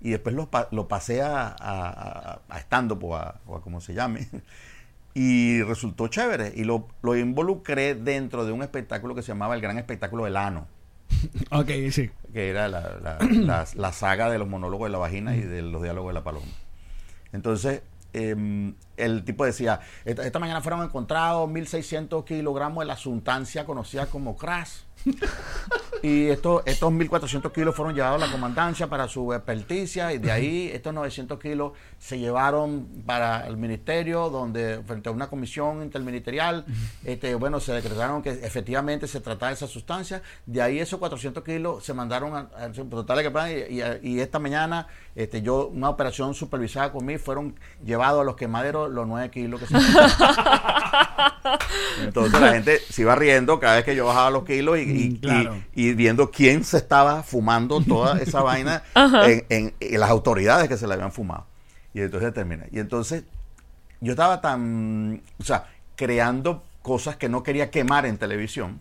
[0.00, 3.80] Y después lo, lo pasé a, a, a, a stand-up o a, o a como
[3.80, 4.28] se llame.
[5.14, 6.54] Y resultó chévere.
[6.56, 10.38] Y lo, lo involucré dentro de un espectáculo que se llamaba El Gran Espectáculo del
[10.38, 10.66] Ano
[11.50, 12.10] Ok, sí.
[12.32, 15.62] que era la, la- la- la saga de los monólogos de la vagina y de
[15.62, 16.46] los diálogos de la paloma.
[17.32, 23.64] Entonces, em, el tipo decía, esta, esta mañana fueron encontrados 1.600 kilogramos de la sustancia
[23.64, 24.70] conocida como crash.
[26.04, 30.32] Y estos, estos 1.400 kilos fueron llevados a la comandancia para su experticia y de
[30.32, 36.64] ahí estos 900 kilos se llevaron para el ministerio donde frente a una comisión interministerial,
[37.04, 40.22] este, bueno, se decretaron que efectivamente se trataba de esa sustancia.
[40.44, 44.40] De ahí esos 400 kilos se mandaron a, a total que y, y- y esta
[44.40, 49.60] mañana este, yo, una operación supervisada conmigo, fueron llevados a los quemaderos los 9 kilos
[49.60, 49.74] que se
[52.02, 55.10] Entonces la gente se iba riendo cada vez que yo bajaba los kilos y, y-
[55.10, 55.62] Mm, claro.
[55.74, 60.68] y- y viendo quién se estaba fumando toda esa vaina en, en- en las autoridades
[60.68, 61.46] que se la habían fumado.
[61.94, 62.64] Y entonces termina.
[62.70, 63.24] Y entonces
[64.00, 65.66] yo estaba tan, o sea,
[65.96, 68.80] creando cosas que no quería quemar en televisión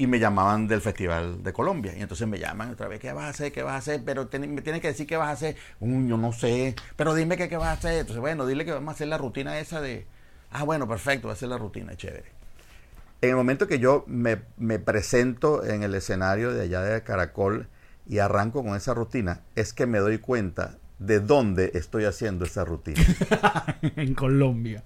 [0.00, 1.92] y me llamaban del Festival de Colombia.
[1.96, 3.52] Y entonces me llaman otra vez, ¿qué vas a hacer?
[3.52, 4.02] ¿Qué vas a hacer?
[4.04, 5.56] Pero ten- me tienes que decir qué vas a hacer.
[5.80, 7.94] "Mm, yo no sé, pero dime que qué vas a hacer.
[8.00, 10.06] Entonces, bueno, dile que vamos a hacer la rutina esa de,
[10.52, 12.37] ah, bueno, perfecto, va a hacer la rutina, chévere.
[13.20, 17.66] En el momento que yo me, me presento en el escenario de allá de Caracol
[18.06, 22.64] y arranco con esa rutina, es que me doy cuenta de dónde estoy haciendo esa
[22.64, 23.00] rutina.
[23.96, 24.82] en Colombia.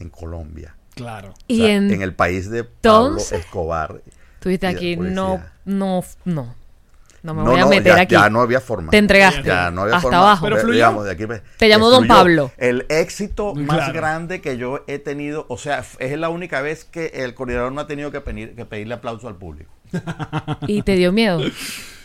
[0.00, 0.76] en Colombia.
[0.94, 1.30] Claro.
[1.30, 4.02] O Y sea, en- en el país de Pablo entonces- Escobar.
[4.42, 6.54] De aquí, no, no, no.
[7.22, 8.12] No me No, voy a no, meter ya, aquí.
[8.14, 8.90] ya no había forma.
[8.90, 9.42] Te entregaste.
[9.42, 10.18] Ya no había Hasta forma.
[10.18, 10.44] abajo.
[10.44, 10.74] Pero De- fluyó.
[10.76, 11.24] digamos, de aquí,
[11.56, 12.06] Te llamó Don.
[12.06, 12.52] Pablo.
[12.56, 17.06] El éxito más grande que yo he tenido, o sea, es la única vez que
[17.14, 19.72] el coordinador no ha tenido que, pedir, que pedirle aplauso al público.
[20.66, 21.40] Y te dio miedo.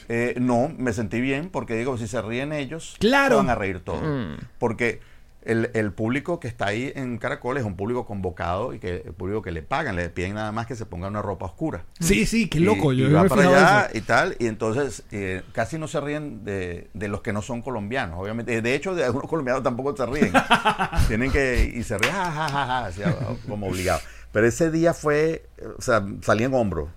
[0.09, 3.35] Eh, no, me sentí bien porque digo, si se ríen ellos, Claro.
[3.35, 4.01] se van a reír todos.
[4.03, 4.43] Mm.
[4.59, 4.99] Porque
[5.43, 9.13] el, el público que está ahí en Caracol es un público convocado y que el
[9.13, 11.85] público que le pagan, le piden nada más que se ponga una ropa oscura.
[11.99, 12.93] Sí, sí, qué loco.
[12.93, 13.97] Y, yo y va para allá eso.
[13.97, 17.61] y tal, y entonces eh, casi no se ríen de, de los que no son
[17.61, 18.61] colombianos, obviamente.
[18.61, 20.33] De hecho, de algunos colombianos tampoco se ríen.
[21.07, 23.15] Tienen que, y se ríen, ja, ja, ja, ja,
[23.47, 23.99] como obligado.
[24.31, 25.45] Pero ese día fue,
[25.77, 26.89] o sea, salí en hombro.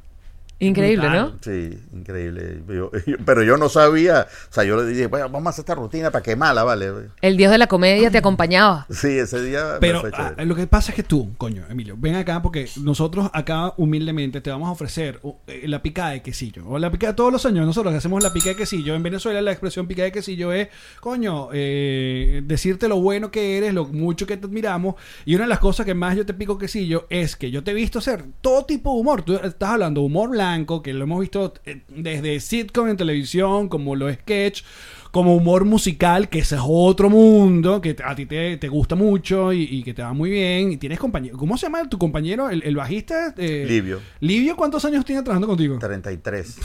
[0.60, 1.32] Increíble, ¿no?
[1.40, 2.62] Sí, increíble.
[2.68, 4.26] Yo- yo- pero yo no sabía.
[4.50, 6.90] O sea, yo le dije, bueno, vamos a hacer esta rutina para quemarla, ¿vale?
[7.20, 8.86] El dios de la comedia te acompañaba.
[8.90, 9.74] Sí, ese día.
[9.74, 10.46] me Pero fue ah, chévere.
[10.46, 14.50] lo que pasa es que tú, coño, Emilio, ven acá porque nosotros acá humildemente te
[14.50, 16.66] vamos a ofrecer uh, eh, la picada de quesillo.
[16.68, 18.94] O la picada todos los años, nosotros hacemos la picada de quesillo.
[18.94, 20.68] En Venezuela la expresión picada de quesillo es,
[21.00, 24.94] coño, eh, decirte lo bueno que eres, lo mucho que te admiramos.
[25.24, 27.72] Y una de las cosas que más yo te pico quesillo es que yo te
[27.72, 29.22] he visto hacer todo tipo de humor.
[29.22, 30.44] Tú estás hablando de humor blanco,
[30.82, 34.62] que lo hemos visto eh, desde sitcom en televisión, como los sketch,
[35.10, 39.52] como humor musical, que ese es otro mundo, que a ti te, te gusta mucho
[39.52, 40.72] y, y que te va muy bien.
[40.72, 41.36] Y tienes compañero.
[41.36, 42.48] ¿Cómo se llama tu compañero?
[42.50, 43.34] El, el bajista.
[43.36, 44.00] eh, Livio.
[44.20, 45.78] Livio, ¿cuántos años tiene trabajando contigo?
[45.78, 46.56] 33.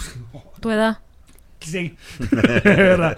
[0.60, 1.00] Tu edad.
[1.60, 1.96] Sí.
[2.20, 3.18] Es verdad.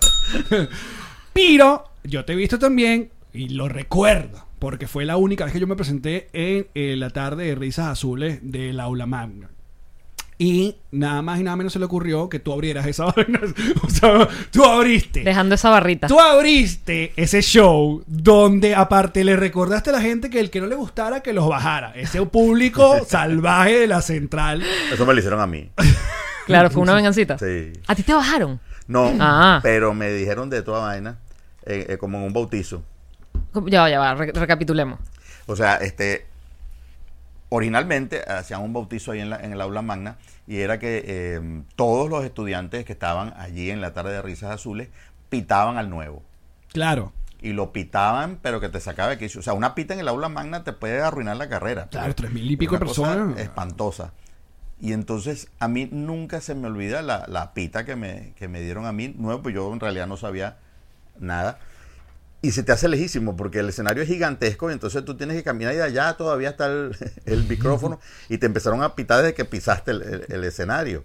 [1.33, 4.45] Pero yo te he visto también y lo recuerdo.
[4.59, 7.87] Porque fue la única vez que yo me presenté en eh, la tarde de Risas
[7.87, 9.49] Azules del Aula Magna.
[10.43, 13.39] Y nada más y nada menos se le ocurrió que tú abrieras esa vaina.
[13.83, 15.21] O sea, tú abriste.
[15.23, 16.07] Dejando esa barrita.
[16.07, 20.65] Tú abriste ese show donde aparte le recordaste a la gente que el que no
[20.65, 21.91] le gustara que los bajara.
[21.95, 24.63] Ese público salvaje de la central.
[24.91, 25.69] Eso me lo hicieron a mí.
[26.47, 27.37] Claro, fue una vengancita.
[27.37, 27.71] Sí.
[27.87, 28.59] ¿A ti te bajaron?
[28.87, 29.59] No, Ah.
[29.61, 31.19] pero me dijeron de toda vaina,
[31.67, 32.83] eh, eh, como en un bautizo.
[33.67, 34.99] Ya va, ya va, re- recapitulemos.
[35.45, 36.25] O sea, este,
[37.53, 40.15] originalmente hacían un bautizo ahí en, la- en el aula magna
[40.47, 44.51] y era que eh, todos los estudiantes que estaban allí en la tarde de risas
[44.51, 44.87] azules
[45.29, 46.23] pitaban al nuevo.
[46.71, 47.11] Claro.
[47.41, 49.41] Y lo pitaban, pero que te sacaba de quicio.
[49.41, 51.87] O sea, una pita en el aula magna te puede arruinar la carrera.
[51.89, 53.37] Claro, tres mil y pico de personas.
[53.37, 54.13] Espantosa.
[54.79, 58.61] Y entonces a mí nunca se me olvida la, la pita que me, que me
[58.61, 59.13] dieron a mí.
[59.17, 60.57] Nuevo, pues yo en realidad no sabía
[61.19, 61.59] nada.
[62.43, 65.43] Y se te hace lejísimo porque el escenario es gigantesco y entonces tú tienes que
[65.43, 67.99] caminar y de allá todavía está el, micrófono
[68.29, 71.03] y te empezaron a pitar desde que pisaste el, escenario.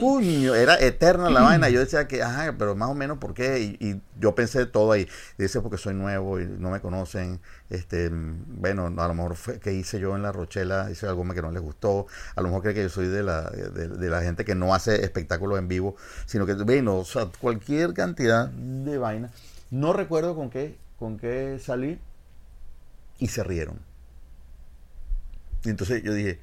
[0.00, 1.68] Cuño, era eterna la vaina.
[1.68, 3.60] Yo decía que, ajá, pero más o menos, ¿por qué?
[3.60, 5.06] Y, yo pensé todo ahí.
[5.38, 7.40] Dice, porque soy nuevo y no me conocen.
[7.68, 11.42] Este, bueno, a lo mejor fue que hice yo en la Rochela, hice algo que
[11.42, 12.06] no les gustó.
[12.34, 15.04] A lo mejor cree que yo soy de la, de, la gente que no hace
[15.04, 19.30] espectáculos en vivo, sino que, bueno, o sea, cualquier cantidad de vaina.
[19.70, 21.98] No recuerdo con qué, con qué salí
[23.18, 23.78] y se rieron.
[25.64, 26.40] Y entonces yo dije,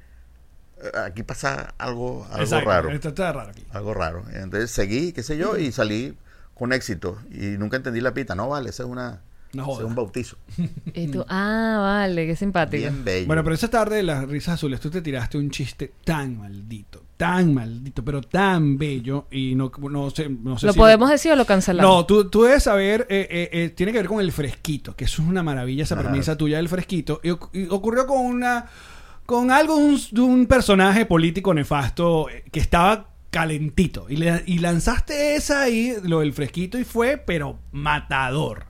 [0.82, 3.64] "Eh, aquí pasa algo, algo Exacto, raro está raro aquí.
[3.70, 4.24] algo raro.
[4.32, 6.16] Entonces seguí, qué sé yo, y salí
[6.54, 7.18] con éxito.
[7.30, 8.34] Y nunca entendí la pita.
[8.34, 9.20] No, vale, ese es una,
[9.52, 9.78] ese joda.
[9.80, 10.36] es un bautizo.
[10.94, 12.80] Y tú, ah, vale, qué simpático.
[12.82, 13.26] Bien bello.
[13.28, 17.01] Bueno, pero esa tarde de las risas azules, tú te tiraste un chiste tan maldito,
[17.16, 19.26] tan maldito, pero tan bello.
[19.30, 21.90] Y no, no sé, no sé ¿Lo si- podemos decir o lo cancelamos?
[21.90, 25.04] No, tú, tú debes saber, eh, eh, eh, tiene que ver con el fresquito, que
[25.04, 27.20] eso es una maravilla, esa premisa tuya del fresquito.
[27.22, 28.66] Y, oc- y ocurrió con una,
[29.26, 34.06] con algo de un, de un personaje político nefasto eh, que estaba calentito.
[34.08, 38.66] Y, le- y lanzaste esa ahí, lo del fresquito, y fue, pero matador.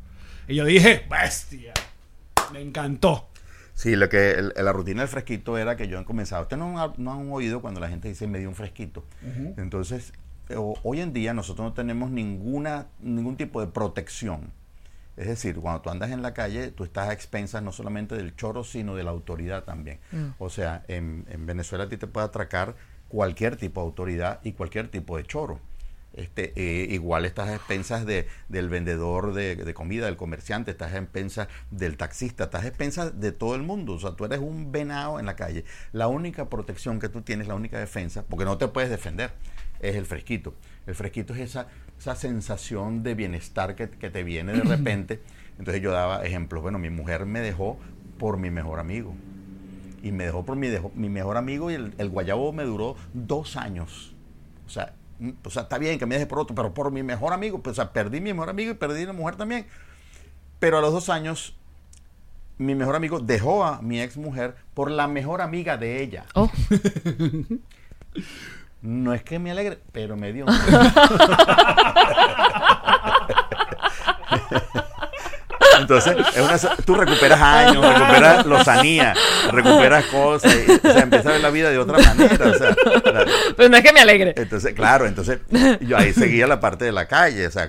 [0.47, 1.73] Y yo dije, bestia.
[2.53, 3.29] Me encantó.
[3.83, 6.43] Sí, lo que el- la rutina del fresquito era que yo he comenzado.
[6.43, 9.03] Ustedes no, han- no han oído cuando la gente dice me dio un fresquito.
[9.57, 10.13] Entonces,
[10.51, 14.53] eh, hoy en día nosotros no tenemos ninguna, ningún tipo de protección.
[15.17, 18.37] Es decir, cuando tú andas en la calle, tú estás a expensas no solamente del
[18.37, 19.99] choro, sino de la autoridad también.
[20.39, 22.77] O sea, en, en Venezuela a ti te puede atracar
[23.09, 25.59] cualquier tipo de autoridad y cualquier tipo de choro.
[26.15, 30.93] Este, eh, igual estás a expensas de, del vendedor de, de comida, del comerciante, estás
[30.93, 33.95] a expensas del taxista, estás a expensas de todo el mundo.
[33.95, 35.65] O sea, tú eres un venado en la calle.
[35.93, 39.33] La única protección que tú tienes, la única defensa, porque no te puedes defender,
[39.81, 40.55] es el fresquito.
[40.87, 45.21] El fresquito es esa, esa sensación de bienestar que, que te viene de repente.
[45.59, 46.63] Entonces yo daba ejemplos.
[46.63, 47.79] Bueno, mi mujer me dejó
[48.19, 49.15] por mi mejor amigo.
[50.03, 52.97] Y me dejó por mi, dejo- mi mejor amigo y el, el guayabo me duró
[53.15, 54.15] dos años.
[54.67, 54.95] O sea,
[55.45, 57.79] o sea, está bien que me deje por otro, pero por mi mejor amigo, pues,
[57.79, 59.67] o sea, perdí mi mejor amigo y perdí la mujer también.
[60.59, 61.57] Pero a los dos años,
[62.59, 66.25] mi mejor amigo dejó a mi ex mujer por la mejor amiga de ella.
[66.35, 66.51] Oh,
[68.83, 70.45] No es que me alegre, pero me dio.
[75.97, 79.15] Entonces, es una- tú recuperas años, recuperas lozanía,
[79.51, 82.51] recuperas cosas, y, o sea, empiezas a ver la vida de otra manera.
[82.51, 82.71] O sea,
[83.13, 83.27] la-
[83.57, 84.35] pero no es que me alegre.
[84.37, 85.41] entonces, claro, entonces
[85.81, 87.69] yo ahí seguía la parte de la calle, o sea,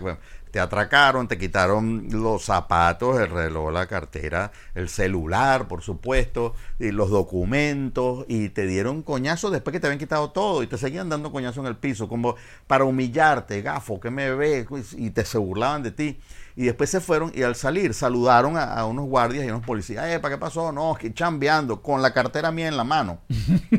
[0.51, 6.91] te atracaron, te quitaron los zapatos, el reloj, la cartera, el celular, por supuesto, y
[6.91, 11.09] los documentos, y te dieron coñazos después que te habían quitado todo, y te seguían
[11.09, 12.36] dando coñazos en el piso, como
[12.67, 16.19] para humillarte, gafo, que me ves, y te se burlaban de ti.
[16.56, 19.66] Y después se fueron y al salir saludaron a, a unos guardias y a unos
[19.66, 20.06] policías.
[20.08, 20.72] Eh, ¿para qué pasó?
[20.72, 23.20] No, que chambeando, con la cartera mía en la mano.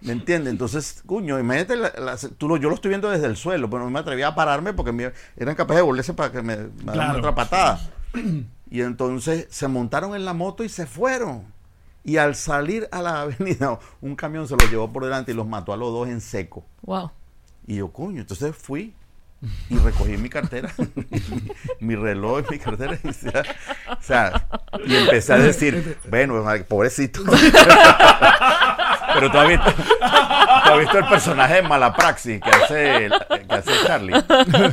[0.00, 0.52] ¿Me entiendes?
[0.52, 3.82] Entonces, cuño, imagínate, la- la- tú lo, yo lo estoy viendo desde el suelo, pero
[3.84, 6.92] no me atrevía a pararme porque me- eran capaces de volverse para que me, me
[6.92, 7.80] dieran otra patada.
[8.70, 11.42] Y entonces se montaron en la moto y se fueron.
[12.04, 15.46] Y al salir a la avenida, un camión se los llevó por delante y los
[15.48, 16.66] mató a los dos en seco.
[16.82, 17.10] Wow.
[17.66, 18.94] Y yo, coño, entonces fui
[19.70, 20.70] y recogí mi cartera,
[21.80, 22.98] mi, reloj, mi cartera.
[23.02, 23.42] Y, o sea,
[23.98, 24.46] o sea,
[24.84, 27.22] y empecé a decir, bueno, ay, pobrecito.
[29.14, 33.08] Pero tú has visto, tú has visto el personaje de Malapraxis que hace,
[33.48, 34.14] que hace Charlie.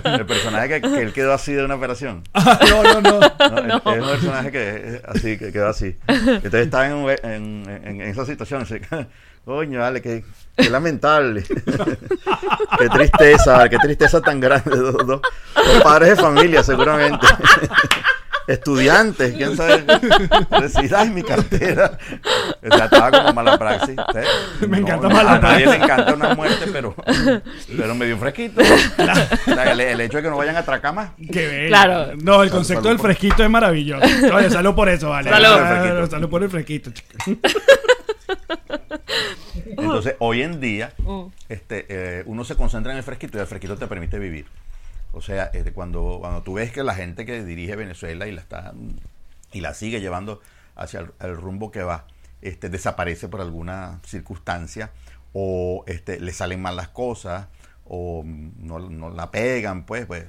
[0.03, 2.23] El personaje que, que él quedó así de una operación.
[2.69, 3.19] no, no, no.
[3.19, 5.95] No, Es un personaje que así, que quedó así.
[6.07, 8.63] Entonces estaba en, en, en- en esa situación.
[8.63, 8.75] así,
[9.45, 10.25] Coño, vale, qué,
[10.57, 11.43] qué lamentable.
[12.79, 14.75] qué tristeza, vale, qué tristeza tan grande.
[14.75, 15.21] Dos, dos-
[15.55, 17.25] dos padres de familia, seguramente.
[18.47, 19.83] Estudiantes, quién sabe.
[20.61, 21.97] Decir, ay, mi cartera.
[22.69, 23.95] O sea, estaba como mala praxis.
[23.95, 24.65] ¿sí?
[24.67, 26.93] Me encanta no, mala A nadie le encanta una muerte, pero,
[27.75, 28.61] pero me dio un fresquito.
[28.61, 31.09] O sea, el, el hecho de que no vayan a atracar más.
[31.31, 31.67] Qué bello.
[31.69, 32.05] Claro.
[32.17, 34.05] No, el Salud, concepto salud del por- fresquito es maravilloso.
[34.35, 35.29] Oye, salud por eso, vale.
[35.31, 35.47] Salud.
[35.59, 36.91] Ah, Salud por el fresquito.
[39.77, 41.25] Entonces, hoy en día, Mm.
[41.49, 44.45] este, eh, uno se concentra en el fresquito y el fresquito te permite vivir.
[45.13, 48.41] O sea, este, cuando, cuando tú ves que la gente que dirige Venezuela y la
[48.41, 48.73] está
[49.53, 50.41] y la sigue llevando
[50.75, 52.05] hacia el, el rumbo que va,
[52.41, 54.91] este, desaparece por alguna circunstancia
[55.31, 57.47] o este, le salen mal las cosas
[57.85, 60.25] o no, no la pegan, pues, pues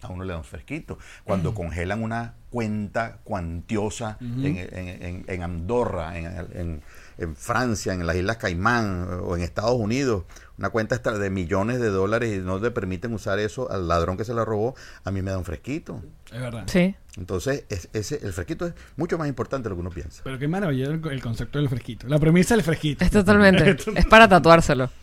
[0.00, 0.98] a uno le da un fresquito.
[1.24, 6.82] Cuando congelan una cuenta cuantiosa en, en- en- en Andorra, en,
[7.18, 10.24] en- Francia, en las Islas Caimán o en Estados Unidos,
[10.58, 14.16] una cuenta extra de millones de dólares y no le permiten usar eso al ladrón
[14.16, 16.02] que se la robó, a mí me da un fresquito.
[16.32, 16.64] Es verdad.
[16.66, 16.94] Sí.
[17.18, 20.22] Entonces, es- ese, el fresquito es mucho más importante de lo que uno piensa.
[20.24, 22.06] Pero qué maravilloso el, el concepto del fresquito.
[22.08, 23.04] La premisa del fresquito.
[23.04, 23.76] Es totalmente.
[23.96, 24.90] es para tatuárselo.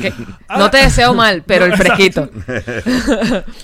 [0.00, 0.12] Que-
[0.56, 2.28] no te deseo mal, pero No, el fresquito.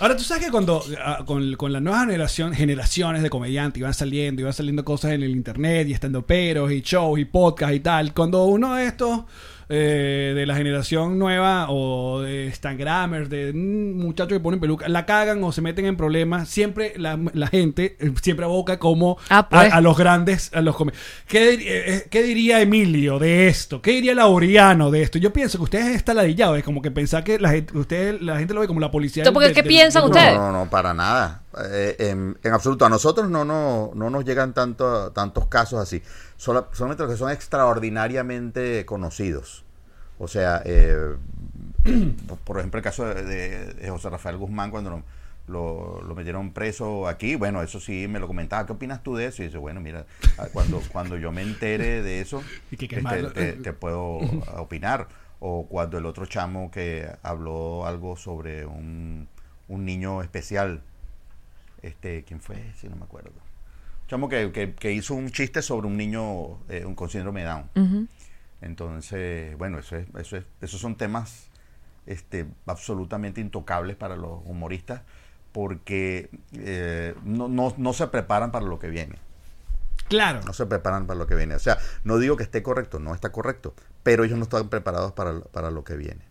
[0.01, 3.95] Ahora, tú sabes que cuando ah, con, con la nueva generación, generaciones de comediantes iban
[3.95, 7.81] saliendo, iban saliendo cosas en el internet y estando peros y shows y podcasts y
[7.81, 9.23] tal, cuando uno de estos
[9.69, 15.07] eh, de la generación nueva o de Instagramers, de mm, muchachos que ponen peluca, la
[15.07, 19.49] cagan o se meten en problemas, siempre la, la gente eh, siempre aboca como Ah,
[19.49, 19.73] pues.
[19.73, 20.77] a, a los grandes, a los
[21.29, 23.81] ¿Qué, eh, ¿Qué diría Emilio de esto?
[23.83, 25.19] ¿Qué diría Laureano de esto?
[25.19, 28.39] Yo pienso que ustedes están ladillados, es como que pensar que la gente, ustedes, la
[28.39, 29.23] gente lo ve como la policía.
[29.25, 30.35] Entonces, ¿por qué- piensan ustedes?
[30.35, 31.42] No, no, no, para nada.
[31.71, 32.85] Eh, en, en absoluto.
[32.87, 36.03] A nosotros no, no, no nos llegan tanto, tantos casos así.
[36.37, 39.65] Sola- solamente los que son extraordinariamente conocidos.
[40.19, 41.17] O sea, eh,
[42.45, 45.03] por- ejemplo, el caso de, José Rafael Guzmán cuando lo,
[45.49, 47.35] lo- lo metieron preso aquí.
[47.37, 48.65] Bueno, eso sí me lo comentaba.
[48.67, 49.43] ¿Qué opinas tú de eso?
[49.43, 50.07] Y dice, bueno, mira,
[50.39, 52.43] ah, cuando, cuando yo me entere de eso,
[52.79, 54.19] que este, te, te puedo
[54.57, 55.09] opinar.
[55.45, 59.27] O cuando el otro chamo que habló algo sobre un,
[59.67, 60.83] un niño especial,
[61.83, 62.73] este, ¿quién fue?
[62.81, 63.33] Si no me acuerdo.
[64.09, 67.47] Chamo que, que- que hizo un chiste sobre un niño eh, un, con síndrome de
[67.47, 68.09] Down.
[68.61, 71.49] Entonces, bueno, eso es, eso es, esos son temas
[72.07, 75.03] este, absolutamente intocables para los humoristas
[75.53, 79.17] porque eh, no, no, no se preparan para lo que viene.
[80.09, 80.41] Claro.
[80.47, 81.55] No se preparan para lo que viene.
[81.55, 85.13] O sea, no digo que esté correcto, no está correcto, pero ellos no están preparados
[85.13, 86.23] para, para lo que viene.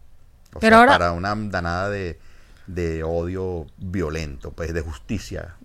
[0.53, 2.19] O Pero sea, ahora- para una danada de,
[2.67, 5.55] de odio violento, pues de justicia,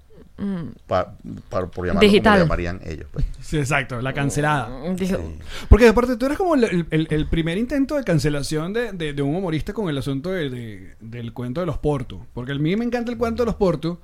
[0.86, 1.16] pa-
[1.48, 2.10] pa- por llamarlo Mm.
[2.10, 2.32] Digital.
[2.32, 3.06] como lo llamarían ellos.
[3.12, 3.24] Pues.
[3.40, 4.68] Sí, exacto, la cancelada.
[4.94, 5.18] Dijo,
[5.68, 9.22] Porque aparte tú eres como el, el- el primer intento de cancelación de, de- de
[9.22, 12.20] un humorista con el asunto de- de- del cuento de los portos.
[12.34, 13.98] Porque a mí me encanta el cuento de los portos.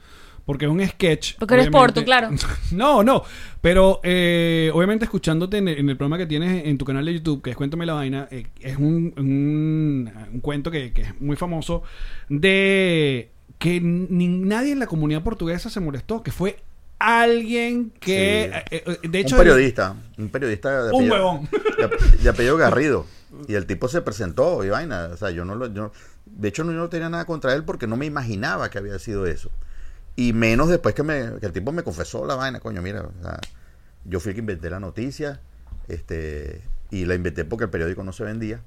[0.44, 1.36] Porque es un sketch.
[1.38, 2.30] Porque eres porto, claro.
[2.72, 3.22] No, no.
[3.60, 7.14] Pero eh, obviamente escuchándote en el, en el programa que tienes en tu canal de
[7.14, 11.20] YouTube, que es Cuéntame la Vaina, eh, es un, un, un cuento que, que es
[11.20, 11.82] muy famoso
[12.28, 16.58] de que ni nadie en la comunidad portuguesa se molestó, que fue
[16.98, 18.50] alguien que...
[18.52, 18.74] Sí.
[18.76, 21.48] eh, eh, de hecho, un periodista, un periodista de Un huevón.
[22.22, 23.06] de apellido Garrido.
[23.48, 25.10] Y el tipo se presentó y vaina.
[25.12, 25.72] O sea, yo no lo.
[25.72, 25.92] yo-
[26.26, 28.98] de hecho, no, yo no tenía nada contra él porque no me imaginaba que había
[28.98, 29.50] sido eso.
[30.16, 33.22] Y menos después que, me, que el tipo me confesó la vaina, coño, mira, o
[33.22, 33.40] sea,
[34.04, 35.40] yo fui el que inventé la noticia,
[35.88, 38.60] este, y la inventé porque el periódico no se vendía.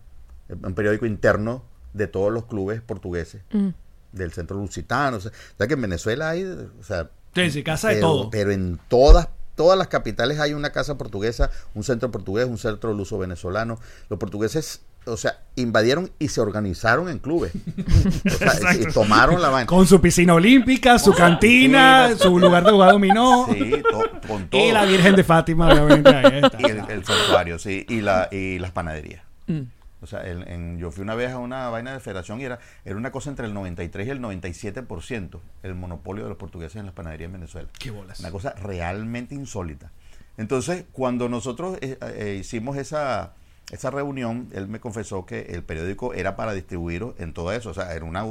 [0.50, 3.70] Un periódico interno de todos los clubes portugueses, mm.
[4.12, 5.18] del centro lusitano.
[5.18, 8.08] O sea, o sea que en Venezuela hay, o sea, Sí, sí, casa de pero,
[8.08, 8.30] todo.
[8.30, 12.94] pero en todas, todas las capitales hay una casa portuguesa, un centro portugués, un centro
[12.94, 13.78] luso venezolano.
[14.10, 17.52] Los portugueses, o sea, invadieron y se organizaron en clubes.
[18.26, 19.66] O sea, y tomaron la vaina.
[19.68, 22.24] Con su piscina olímpica, su cantina, cantina.
[22.24, 23.48] su lugar de jugar dominó.
[23.52, 24.62] Sí, to- con todo.
[24.62, 26.10] Y la Virgen de Fátima, obviamente.
[26.14, 26.58] ahí está.
[26.62, 29.24] Y el, el santuario, sí, y, la, y las panaderías.
[29.48, 29.62] Mm.
[30.02, 32.60] O sea, en, en- yo fui una vez a una vaina de federación y era,
[32.84, 36.86] era una cosa entre el 93 y el 97% el monopolio de los portugueses en
[36.86, 37.70] las panaderías en Venezuela.
[37.80, 38.20] Qué bolas.
[38.20, 39.92] Una cosa realmente insólita.
[40.38, 43.34] Entonces, cuando nosotros eh, eh, hicimos esa,
[43.72, 47.70] esa reunión, él me confesó que el periódico era para distribuirlo en todo eso.
[47.72, 48.24] O sea, era una,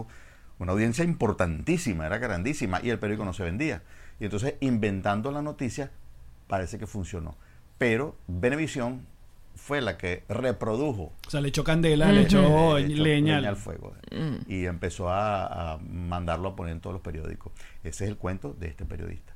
[0.58, 3.82] una audiencia importantísima, era grandísima, y el periódico no se vendía.
[4.20, 5.90] Y entonces, inventando la noticia,
[6.46, 7.36] parece que funcionó.
[7.78, 9.06] Pero Venevisión
[9.56, 13.38] fue la que reprodujo O sea, le echó candela, le echó echó leña.
[13.38, 13.94] al fuego.
[14.48, 17.52] Y empezó a, a mandarlo a poner en todos los periódicos.
[17.82, 19.32] Ese es el cuento de este periodista.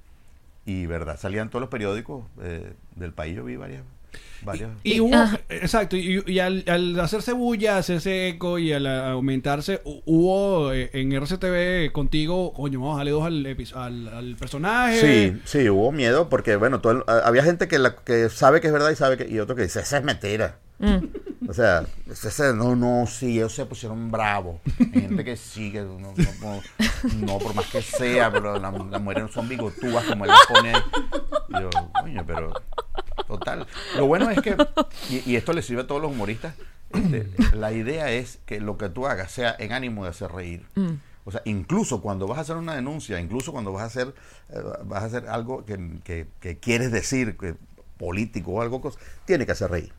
[0.64, 3.82] Y verdad, salían todos los periódicos eh, del país, yo vi varias.
[4.42, 5.14] Varias Y hubo,
[5.48, 10.90] exacto, y, y al, al hacerse bulla, hacerse eco y al aumentarse, hu- hubo eh,
[10.92, 15.00] en RCTV contigo, coño, vamos a darle dos al, al, al personaje.
[15.00, 18.60] Sí, sí, hubo miedo porque, bueno, todo el- a- había gente que, la, que sabe
[18.60, 20.58] que es verdad y sabe que, y otro que dice, esa es mentira.
[21.48, 24.60] O sea, ese, no, no, sí, ellos se pusieron bravos.
[24.78, 26.62] Hay gente que sí, que no, no, no,
[27.26, 30.46] no, por más que sea, pero la- las mujeres no son bigotúas como él las
[30.46, 30.72] pone.
[31.48, 32.52] Y yo, coño, pero
[33.26, 33.66] total.
[33.96, 34.56] Lo bueno es que,
[35.10, 36.54] y, y esto le sirve a todos los humoristas,
[36.92, 40.64] este, la idea es que lo que tú hagas sea en ánimo de hacer reír.
[41.24, 44.14] O sea, incluso cuando vas a hacer una denuncia, incluso cuando vas a hacer,
[44.48, 47.54] eh, vas a hacer algo que, que- que quieres decir, que,
[47.98, 48.80] político o algo,
[49.26, 49.92] tiene que hacer reír.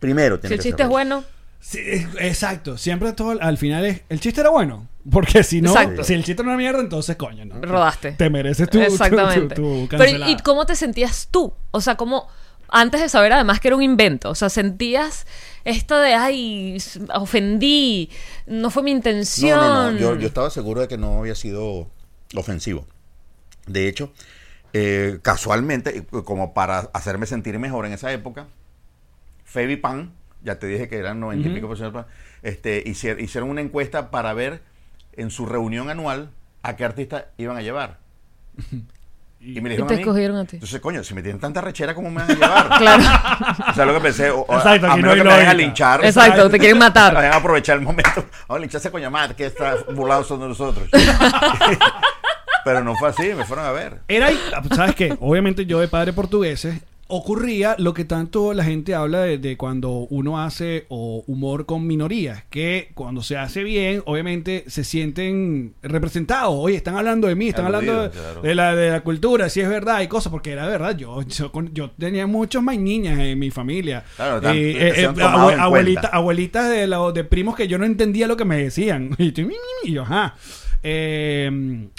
[0.00, 1.24] Primero Si tiene el que chiste hacer es bueno,
[1.60, 1.78] Sí,
[2.18, 6.04] exacto, siempre todo al final es, el chiste era bueno, porque si no, Exacto.
[6.04, 7.60] si el chiste era una mierda, entonces coño, ¿no?
[7.60, 8.12] rodaste.
[8.12, 9.54] Te mereces tu, Exactamente.
[9.54, 11.52] tu- tu Pero, ¿y cómo te sentías tú?
[11.70, 12.26] O sea, ¿cómo,
[12.68, 15.26] antes de saber además que era un invento, o sea, sentías
[15.64, 16.78] esto de, ay,
[17.14, 18.08] ofendí,
[18.46, 19.58] no fue mi intención?
[19.60, 19.98] No, no, no.
[19.98, 21.90] Yo, yo estaba seguro de que no había sido
[22.34, 22.86] ofensivo.
[23.66, 24.12] De hecho,
[24.72, 28.46] eh, casualmente, como para hacerme sentir mejor en esa época,
[29.44, 32.06] Febi Pan, ya te dije que eran 90 y pico por ciento,
[32.42, 34.62] este, hicieron, hicieron una encuesta para ver
[35.14, 36.30] en su reunión anual
[36.62, 37.98] a qué artista iban a llevar.
[39.42, 40.02] Y me Y dijeron te a mí.
[40.02, 40.56] escogieron a ti.
[40.56, 42.68] Entonces, coño, si me tienen tanta rechera, ¿cómo me van a llevar?
[42.78, 43.02] Claro.
[43.70, 45.54] O sea, lo que pensé, o- Exacto, a no menos hay que me vayan a
[45.54, 46.04] linchar.
[46.04, 47.14] Exacto, te quieren matar.
[47.14, 48.10] Vayan a aprovechar el momento.
[48.48, 50.90] Vamos a lincharse coño madre, que está burlado son de nosotros.
[52.66, 54.00] Pero no fue así, me fueron a ver.
[54.08, 54.28] Era,
[54.76, 55.16] ¿sabes qué?
[55.20, 56.78] Obviamente yo de padre portugueses,
[57.10, 61.86] ocurría lo que tanto la gente habla de, de cuando uno hace o humor con
[61.86, 66.54] minorías, que cuando se hace bien, obviamente se sienten representados.
[66.56, 68.42] Oye, están hablando de mí, están hablando de, Aludidos, claro.
[68.42, 70.96] de la, de la cultura, si es verdad y cosas, porque era verdad.
[70.96, 74.04] Yo, yo, yo tenía muchos más niñas en mi familia.
[74.16, 75.22] Claro, tan- eh, han eh,
[75.54, 79.10] en abuelita- abuelitas de, la- de primos que yo no entendía lo que me decían.
[79.18, 79.54] Y, tú, "Mi, mi,
[79.84, 80.34] mi", y yo, ajá.
[80.82, 81.50] Eh,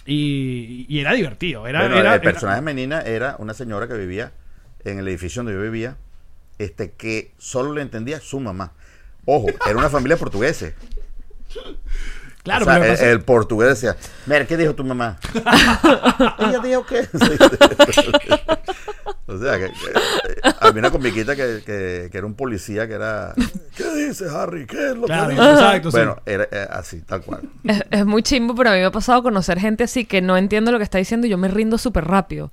[0.06, 1.68] y, y era divertido.
[1.68, 4.32] Era, era- el era- personaje Menina era una señora que vivía
[4.84, 5.98] en el edificio donde yo vivía,
[6.58, 8.74] este, que solo le entendía su mamá.
[9.26, 10.74] Ojo, era una familia portuguesa.
[12.44, 15.18] Claro, O sea, pero el, pasa- el portugués decía, mira, ¿qué dijo tu mamá?
[16.40, 17.02] Ella dijo que...
[19.28, 23.34] o sea, que, que- había una comiquita que, que, que era un policía que era...
[23.76, 24.66] ¿Qué dice Harry?
[24.66, 25.52] ¿Qué es lo Claro, que dice?
[25.52, 25.98] exacto, sí.
[25.98, 27.42] Bueno, era eh, así, tal cual.
[27.64, 30.36] Es, es muy chimbo, pero a mí me ha pasado conocer gente así que no
[30.38, 32.52] entiendo lo que está diciendo y yo me rindo súper rápido.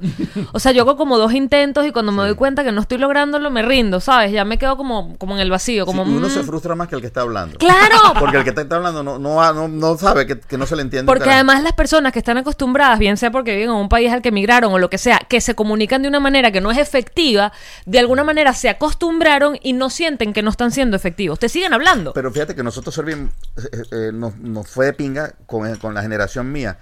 [0.52, 2.98] O sea, yo hago como dos intentos y cuando me doy cuenta que no estoy
[2.98, 4.32] lográndolo, me rindo, ¿sabes?
[4.32, 6.04] Ya me quedo como, como en el vacío, como...
[6.04, 6.30] Sí, y uno mm.
[6.30, 7.58] se frustra más que el que está hablando.
[7.58, 8.14] ¡Claro!
[8.20, 10.76] Porque el que está hablando no, no, ha- no, no sabe que, que no se
[10.76, 11.06] le entiende.
[11.06, 11.36] Porque carajo.
[11.36, 14.28] además las personas que están acostumbradas, bien sea porque viven en un país al que
[14.28, 17.52] emigraron o lo que sea, que se comunican de una manera que no es efectiva,
[17.86, 21.38] de alguna manera se acostumbraron y no sienten que no están siendo efectivos.
[21.38, 22.12] Te siguen hablando.
[22.12, 26.02] Pero fíjate que nosotros servimos, eh, eh, nos, nos fue de pinga con, con la
[26.02, 26.78] generación mía,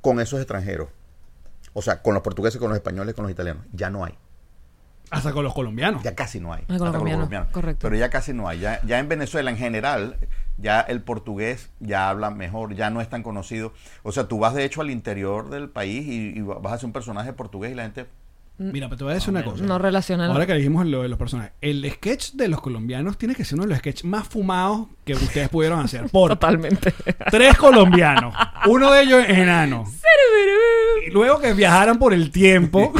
[0.00, 0.88] con esos extranjeros.
[1.72, 3.64] O sea, con los portugueses, con los españoles, con los italianos.
[3.72, 4.16] Ya no hay.
[5.10, 6.02] Hasta con los colombianos.
[6.02, 6.62] Ya casi no hay.
[6.64, 7.80] Con los colombianos, correcto.
[7.82, 8.60] Pero ya casi no hay.
[8.60, 10.16] Ya, ya en Venezuela en general,
[10.58, 13.72] ya el portugués ya habla mejor, ya no es tan conocido.
[14.02, 16.86] O sea, tú vas de hecho al interior del país y, y vas a ser
[16.86, 18.06] un personaje portugués y la gente...
[18.58, 19.62] Mira, pero te voy a decir una cosa.
[19.62, 20.30] No relacionan.
[20.30, 23.56] Ahora que dijimos lo de los personajes, el sketch de los colombianos tiene que ser
[23.56, 26.08] uno de los sketches más fumados que ustedes pudieron hacer.
[26.08, 26.94] Por Totalmente.
[27.30, 28.34] tres colombianos,
[28.66, 29.84] uno de ellos enano.
[31.12, 32.92] Luego que viajaran por el tiempo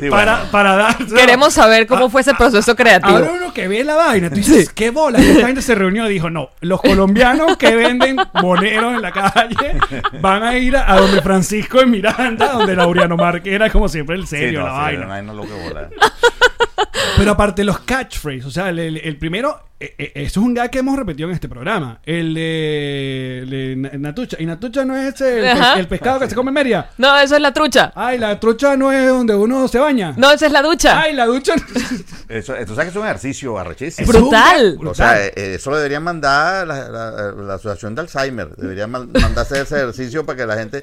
[0.00, 0.50] Sí, para, bueno.
[0.50, 0.96] para dar.
[1.06, 3.16] Queremos saber cómo fue ese proceso creativo.
[3.16, 6.12] Ahora uno que ve la vaina, tú dices, qué bola, esta gente se reunió y
[6.14, 9.76] dijo, no, los colombianos que venden boneros en la calle
[10.20, 14.16] van a ir a, a donde Francisco en Miranda, donde Laureano Márquez era como siempre
[14.16, 15.06] el Sí, serio, no, la sí, vaina.
[15.06, 15.88] no hay no lo que bola.
[17.16, 20.54] Pero aparte los catchphrases, o sea, el, el- el primero, eh, eh, eso es un
[20.54, 22.00] gag que hemos repetido en este programa.
[22.04, 24.36] El de, el de Na- Natucha.
[24.40, 25.78] Y Natucha no es el, Ajá.
[25.78, 26.90] el pescado que se come en Meria.
[26.98, 27.92] No, eso es la trucha.
[27.94, 30.14] Ay, la trucha no es donde uno se baña.
[30.16, 31.00] No, esa es la ducha.
[31.00, 31.54] Ay, la ducha.
[32.26, 34.08] Eso, esto sabes que es un ejercicio arrechísimo.
[34.08, 34.78] Brutal.
[34.84, 38.48] O sea, eh, eso lo deberían mandar la, la- la asociación de Alzheimer.
[38.56, 40.82] Deberían man- mandarse ese ejercicio para que la gente,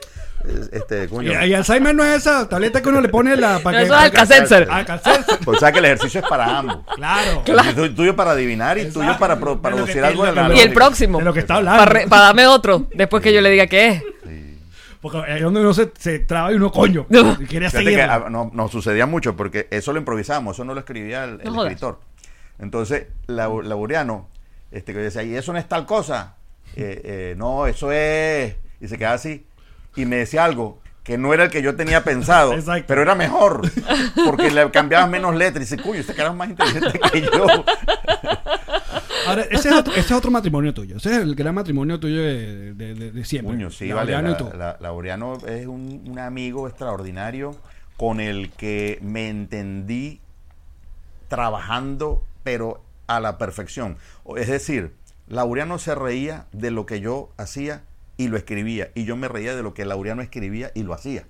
[0.71, 3.59] este, y, y Alzheimer no es esa tableta que uno le pone la.
[3.59, 4.67] Para No, que, eso es Alka-Seltzer.
[4.69, 5.39] Alka-Seltzer.
[5.43, 6.77] Pues que el ejercicio es para ambos.
[6.95, 7.43] Claro.
[7.75, 10.73] Tu- Tuyo para adivinar y tuyo para pro- para producir algo de la Y el
[10.73, 11.19] próximo.
[11.19, 12.15] De lo que está Para hablando.
[12.15, 14.03] darme otro, después que yo le diga qué es.
[15.01, 17.07] Porque ahí es donde uno se, se traba y uno coño.
[17.09, 17.35] No.
[17.39, 17.95] Y seguir.
[17.95, 21.39] que ah, no- nos sucedía mucho porque eso lo improvisábamos, eso no lo escribía el,
[21.43, 21.99] No escritor.
[22.59, 24.29] Entonces, la- Laureano,
[24.71, 26.35] este, que decía, y eso no es tal cosa,
[26.75, 29.45] Eh, eh, no, eso es, y se quedaba así,
[29.95, 32.85] y me decía algo que no era el que yo tenía pensado, Exacto.
[32.87, 33.61] pero era mejor,
[34.25, 37.45] porque le cambiabas menos letras, y dice, cuyo, este cara es más inteligente que yo.
[39.27, 40.97] Ahora, ese es, otro, ese es otro matrimonio tuyo.
[40.97, 43.53] Ese es el gran matrimonio tuyo de, de- de- de siempre.
[43.55, 44.11] Coño, sí, vale.
[44.13, 44.57] Laureano La, tú.
[44.57, 47.55] la- Laureano es un, un amigo extraordinario
[47.97, 50.21] con el que me entendí
[51.27, 53.97] trabajando, pero a la perfección.
[54.37, 54.93] Es decir,
[55.27, 57.83] Laureano se reía de lo que yo hacía
[58.23, 61.25] y lo escribía, y yo me reía de lo que Laureano escribía y lo hacía.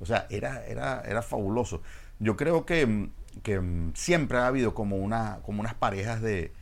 [0.00, 1.82] O sea, era, era, era fabuloso.
[2.18, 3.10] Yo creo que, mm,
[3.42, 6.52] que mm, siempre ha habido como, una, como unas parejas de,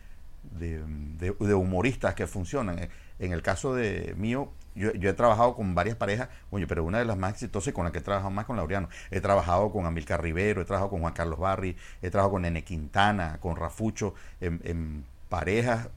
[0.58, 2.78] de, de humoristas que funcionan.
[2.78, 6.98] En- En el caso de mío, yo, he trabajado con varias parejas, coño, pero una
[6.98, 8.88] de las más exitosas y con la que he trabajado más con Laureano.
[9.10, 12.64] He trabajado con Amilcar Rivero, he trabajado con Juan Carlos Barri, he trabajado con Nene
[12.64, 15.88] Quintana, con Rafucho, en, parejas,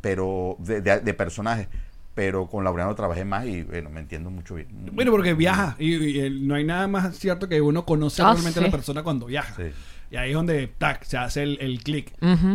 [0.00, 1.68] pero de- de personajes.
[2.14, 4.68] Pero con Laureano trabajé más y bueno, me entiendo mucho bien.
[4.92, 5.76] Bueno, porque viaja.
[5.78, 8.70] Y, y el- no hay nada más cierto que uno conoce Ah, realmente a la
[8.70, 9.54] persona cuando viaja.
[9.56, 9.70] Sí.
[10.10, 12.12] Y ahí es donde, tac, se hace el, el clic.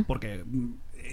[0.07, 0.43] Porque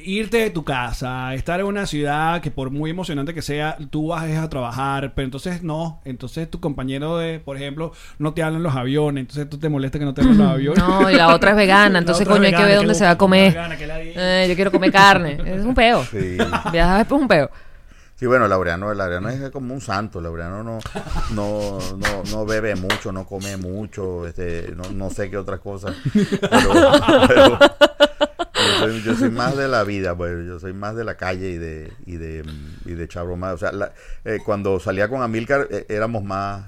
[0.04, 4.08] irte de tu casa, estar en una ciudad que por muy emocionante que sea, tú
[4.08, 6.00] vas a trabajar, pero entonces no.
[6.04, 9.98] Entonces tu compañero de, por ejemplo, no te hablan los aviones, entonces tú te molesta
[10.00, 10.82] que no te hablan los aviones.
[10.82, 12.98] No, y la otra es vegana, entonces coño es hay que ver vegana, dónde que
[12.98, 13.52] se va a comer.
[13.52, 15.38] vegana, Eh, yo quiero comer carne.
[15.46, 16.02] Es un peo.
[16.06, 16.38] Sí.
[16.72, 17.50] Viajar es un peo.
[18.22, 20.20] Sí, bueno, Laureano, Laureano es como un santo.
[20.20, 20.78] Laureano no,
[21.34, 25.96] no, no, no bebe mucho, no come mucho, este, no, no sé qué otras cosas.
[26.40, 26.78] Pero,
[27.26, 31.16] pero yo, soy, yo soy más de la vida, pues, yo soy más de la
[31.16, 32.44] calle y de, y de,
[32.84, 33.08] y de.
[33.12, 33.90] O sea, la-
[34.24, 36.64] eh, cuando salía con Amilcar eh, éramos más,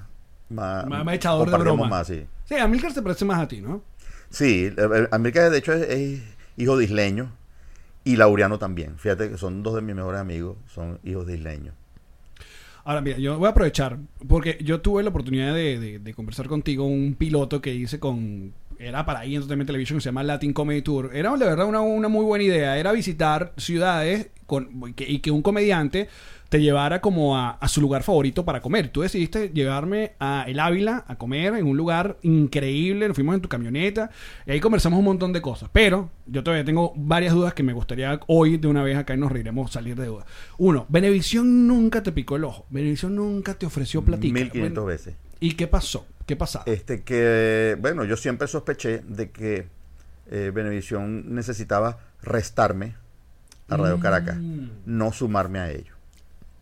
[0.49, 1.87] más, Más, más echador de broma.
[1.87, 2.25] más, sí.
[2.43, 3.81] Sí, Amilcar se parece más a ti, ¿no?
[4.29, 6.21] Sí, eh, Amilcar de hecho es, es
[6.57, 7.31] hijo de isleño
[8.05, 8.97] y Laureano también.
[8.97, 11.75] Fíjate que son dos de mis mejores amigos, son hijos de isleños.
[12.85, 13.97] Ahora, mira, yo voy a aprovechar,
[14.27, 18.53] porque yo tuve la oportunidad de, de- de conversar contigo, un piloto que hice con...
[18.77, 21.11] Era para ahí Entertainment Television, que se llama Latin Comedy Tour.
[21.15, 22.77] Era, de verdad, una, una muy buena idea.
[22.77, 26.09] Era visitar ciudades con, y que un comediante
[26.55, 28.87] te llevara como a, a su lugar favorito para comer.
[28.87, 33.09] Tú decidiste llevarme a El Ávila a comer en un lugar increíble.
[33.09, 34.09] Nos fuimos en tu camioneta
[34.45, 35.69] y ahí conversamos un montón de cosas.
[35.73, 39.17] Pero yo todavía tengo varias dudas que me gustaría hoy de una vez acá y
[39.17, 40.25] nos reiremos salir de dudas.
[40.57, 42.65] Uno, Benevisión nunca te picó el ojo.
[42.69, 44.33] Benevisión nunca te ofreció platica.
[44.33, 45.15] 1500 Bueno, veces.
[45.41, 46.07] ¿Y qué pasó?
[46.25, 46.63] ¿Qué pasaba?
[46.67, 49.67] Este que, bueno, yo siempre sospeché de que
[50.31, 52.95] eh, Venevisión necesitaba restarme
[53.67, 54.67] a Radio Caracas, Mm.
[54.85, 55.94] no sumarme a ellos.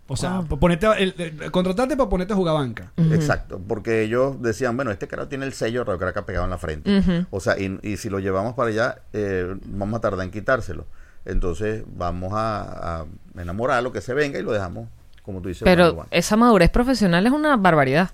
[0.08, 2.92] O sea, pa- ponerte a- el- el- contratarte para ponerte a jugar banca.
[3.12, 6.52] Exacto, porque ellos decían, bueno, este cara tiene el sello de Radio Caracas pegado en
[6.52, 7.26] la frente.
[7.32, 10.86] O sea, y, y si lo llevamos para allá, eh, vamos a tardar en quitárselo.
[11.26, 13.06] Entonces vamos a, a
[13.40, 14.90] enamorar lo que se venga y lo dejamos,
[15.24, 15.64] como tú dices.
[15.64, 18.12] Pero esa madurez profesional es una barbaridad.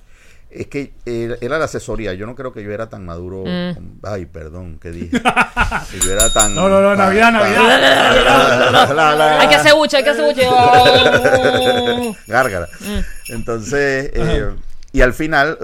[0.51, 2.13] Es que era, era la asesoría.
[2.15, 3.43] Yo no creo que yo era tan maduro.
[3.45, 3.99] Mm.
[4.03, 5.21] ay, perdón, ¿qué dije?
[5.91, 6.55] Que yo era tan.
[6.55, 9.39] No, no, no, Navidad, Navidad.
[9.39, 10.47] Hay que hacer buche, hay que hacer buche.
[12.27, 12.67] Gárgara.
[13.29, 14.49] Entonces, eh,
[14.91, 15.57] y al final,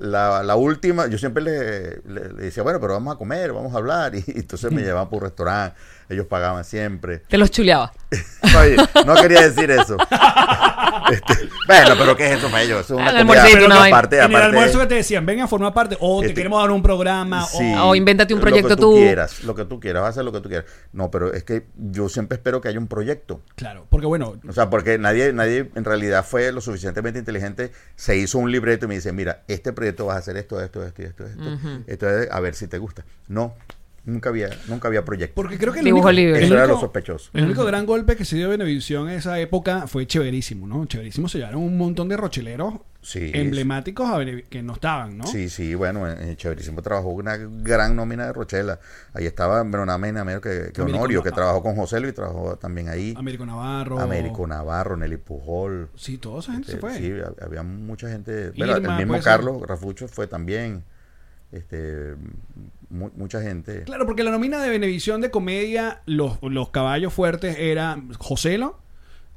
[0.00, 3.74] la, la última, yo siempre le, le- le decía, bueno, pero vamos a comer, vamos
[3.74, 4.14] a hablar.
[4.14, 5.76] Y, entonces me llevaban por un restaurante,
[6.12, 7.18] ellos pagaban siempre.
[7.28, 7.92] Te los chuleaba.
[8.60, 9.96] Oye, no quería decir eso.
[11.10, 11.34] Este,
[11.66, 12.80] bueno, pero ¿qué es eso para ellos?
[12.84, 13.96] Eso es una El comida una vaina.
[13.96, 16.34] aparte, en el aparte- almuerzo que te decían, ven a formar parte, o te Este-
[16.40, 18.96] queremos dar un programa, Sí, O invéntate un lo que proyecto tú tú.
[18.98, 20.66] quieras, lo que tú quieras, vas a hacer lo que tú quieras.
[20.92, 23.34] No, pero es que yo siempre espero que haya un proyecto.
[23.34, 23.40] o...
[23.56, 28.16] Claro, porque bueno, O sea, porque nadie, nadie en realidad fue lo suficientemente inteligente, se
[28.16, 31.02] hizo un libreto y me dice, mira, este proyecto vas a hacer esto, esto, esto,
[31.02, 31.42] y esto, esto.
[31.86, 33.04] Esto es a ver si te gusta.
[33.28, 33.54] No.
[34.04, 35.34] Nunca había, nunca había proyecto.
[35.36, 36.38] Porque creo que el Dibujo único, libre.
[36.38, 37.30] el Eso era único- lo sospechoso.
[37.34, 40.84] El único gran golpe que se dio de Venevisión en esa época fue Chéverísimo, ¿no?
[40.86, 43.30] Chéverísimo se llevaron un montón de rocheleros Sí.
[43.34, 45.26] emblemáticos a que no estaban, ¿no?
[45.26, 48.80] Sí, sí, bueno, en, Chéverísimo trabajó una gran nómina de Rochela.
[49.14, 52.88] Ahí estaba, nada menos que, que Américo Honorio, que trabajó con José Luis, trabajó también
[52.88, 53.14] ahí.
[53.16, 54.00] Américo Navarro.
[54.00, 55.90] Américo Navarro, Nelly Pujol.
[55.94, 56.94] Sí, toda esa gente se fue.
[56.96, 58.50] Sí, hab- había mucha gente.
[58.56, 59.32] Bueno, el mismo puede ser.
[59.32, 60.82] Carlos Rafucho fue también.
[61.52, 62.14] Este,
[62.88, 63.82] mu- mucha gente.
[63.84, 68.78] Claro, porque la nómina de Venevisión de comedia, los, los caballos fuertes era Joselo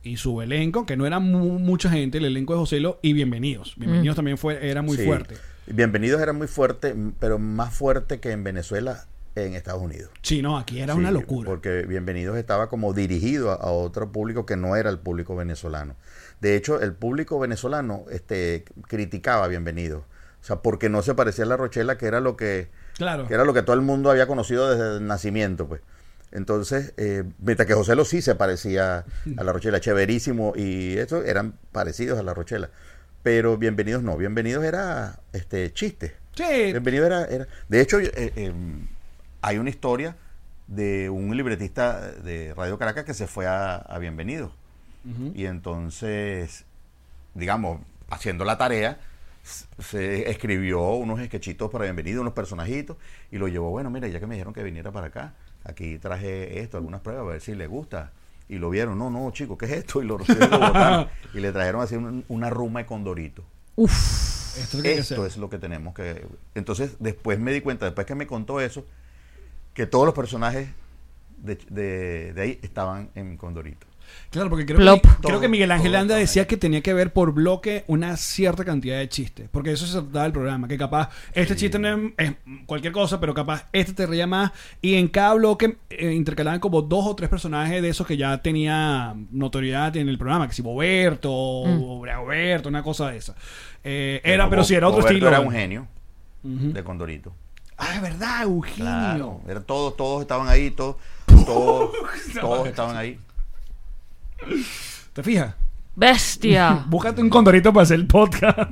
[0.01, 3.75] y su elenco, que no era mu- mucha gente, el elenco de Joselo y Bienvenidos.
[3.77, 5.05] Bienvenidos también fue, era muy Sí.
[5.05, 5.35] fuerte.
[5.67, 9.05] Bienvenidos era muy fuerte, pero más fuerte que en Venezuela,
[9.35, 10.09] en Estados Unidos.
[10.21, 11.47] Sí, no, aquí era Sí, una locura.
[11.49, 15.95] Porque Bienvenidos estaba como dirigido a, a otro público que no era el público venezolano.
[16.39, 20.03] De hecho, el público venezolano este, criticaba a Bienvenidos.
[20.45, 22.67] O sea, porque no se parecía a La Rochela, que era lo que,
[22.97, 23.27] Claro.
[23.27, 25.81] que era lo que todo el mundo había conocido desde el nacimiento, pues.
[26.31, 29.05] Entonces, eh, mientras que José Lo sí se parecía
[29.37, 32.69] a La Rochela, chéverísimo, y eso eran parecidos a La Rochela.
[33.23, 36.13] Pero Bienvenidos no, Bienvenidos era este chiste.
[36.35, 36.43] Sí,
[36.73, 38.53] Bienvenido era, era- De hecho, eh, eh,
[39.41, 40.15] hay una historia
[40.67, 44.51] de un libretista de Radio Caracas que se fue a, a Bienvenido.
[45.33, 46.65] Y entonces,
[47.33, 47.81] digamos,
[48.11, 48.99] haciendo la tarea,
[49.45, 52.97] se escribió unos sketchitos para Bienvenido, unos personajitos,
[53.31, 55.33] y lo llevó, bueno, mira, ya que me dijeron que viniera para acá,
[55.63, 58.11] aquí traje esto, algunas pruebas, a ver si le gusta.
[58.47, 60.01] Y lo vieron, no, no, chico, ¿qué es esto?
[60.03, 61.07] Y lo, y lo botaron.
[61.33, 63.43] y le trajeron así un- una ruma de condorito.
[64.57, 66.25] esto es lo que hay que Esto es lo que tenemos que...
[66.53, 68.85] Entonces, después me di cuenta, después que me contó eso,
[69.73, 70.69] que todos los personajes
[71.37, 73.85] de, de- de ahí estaban en Condorito.
[74.35, 75.01] Claro, porque creo, Plop.
[75.01, 76.47] que, creo que Miguel Ángel todo Landa estaba decía ahí.
[76.49, 79.47] que tenía que ver por bloque una cierta cantidad de chistes.
[79.49, 80.67] Porque eso se trataba del programa.
[80.67, 82.33] Que capaz este chiste no es, es
[82.65, 84.51] cualquier cosa, pero capaz este te reía más.
[84.81, 88.41] Y en cada bloque eh, intercalaban como dos o tres personajes de esos que ya
[88.41, 90.49] tenía notoriedad en el programa.
[90.49, 93.35] Que si Boberto o Bragoberto, una cosa de esa.
[93.85, 95.29] Eh, era, pero sí, era otro Roberto estilo.
[95.29, 95.87] era un genio
[96.43, 97.33] de Condorito.
[97.77, 98.83] Ah, es verdad, Eugenio.
[98.83, 99.41] Claro.
[99.47, 100.95] Era todos, todos estaban ahí, todos,
[101.45, 101.91] todos,
[102.39, 103.17] todos estaban ahí.
[105.13, 105.55] ¿Te fijas?
[105.95, 106.83] Bestia.
[106.87, 108.71] Búscate un condorito para hacer el podcast.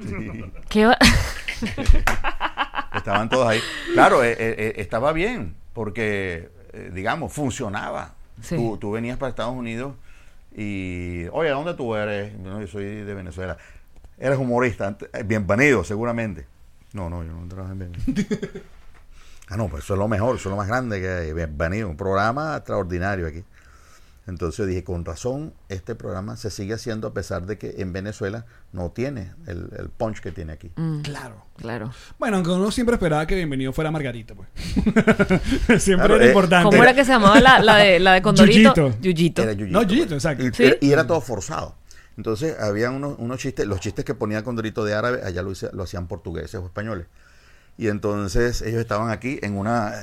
[0.69, 0.97] ¿Qué va-
[2.95, 3.59] Estaban todos ahí.
[3.93, 8.13] Claro, eh, eh, eh, estaba bien, porque, eh, digamos, funcionaba.
[8.41, 8.55] Sí.
[8.55, 9.93] Tú, tú venías para Estados Unidos
[10.55, 12.37] y, oye, ¿de dónde tú eres?
[12.37, 13.57] No, yo soy de Venezuela.
[14.17, 14.95] Eres humorista,
[15.25, 16.45] bienvenido, seguramente.
[16.93, 18.23] No, no, yo no trabajo en bienvenido.
[19.49, 21.33] ah, no, pues eso es lo mejor, eso es lo más grande que hay.
[21.33, 23.43] Bienvenido, un programa extraordinario aquí.
[24.25, 28.45] Entonces dije, con razón, este programa se sigue haciendo a pesar de que en Venezuela
[28.71, 30.71] no tiene el, el punch que tiene aquí.
[31.03, 31.45] claro.
[31.57, 31.91] Claro.
[32.17, 34.47] Bueno, aunque uno siempre esperaba que bienvenido fuera Margarita, pues.
[35.83, 36.69] siempre Claro, era eh, importante.
[36.69, 38.73] ¿Cómo era que se llamaba la, la de, la de Condorito?
[38.73, 39.01] Yuyito.
[39.01, 39.43] Yuyito.
[39.43, 40.25] Era Yuyito, No, Yuyito, pues.
[40.25, 40.43] exacto.
[40.45, 40.63] Y, Sí.
[40.63, 41.75] era, y era todo forzado.
[42.17, 45.69] Entonces, había unos, unos chistes, los chistes que ponía Condorito de árabe, allá lo, hice-
[45.73, 47.07] lo hacían portugueses o españoles.
[47.77, 49.93] Y entonces ellos estaban aquí en una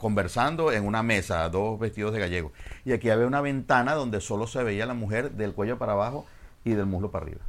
[0.00, 2.52] conversando en una mesa, dos vestidos de gallego.
[2.84, 6.26] Y aquí había una ventana donde solo se veía la mujer del cuello para abajo
[6.64, 7.40] y del muslo para arriba.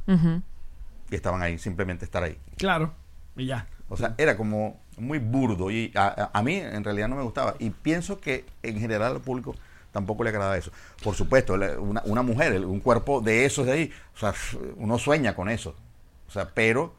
[1.10, 2.36] Y estaban ahí, simplemente estar ahí.
[2.56, 2.92] Claro.
[3.36, 3.66] Y ya.
[3.88, 7.54] O sea, era como muy burdo y a, a- mí en realidad no me gustaba.
[7.58, 9.54] Y pienso que en general al público
[9.92, 10.70] tampoco le agrada eso.
[11.02, 14.34] Por supuesto, una, una mujer, un cuerpo de esos de ahí, o sea,
[14.76, 15.74] uno sueña con eso.
[16.28, 16.92] O sea, pero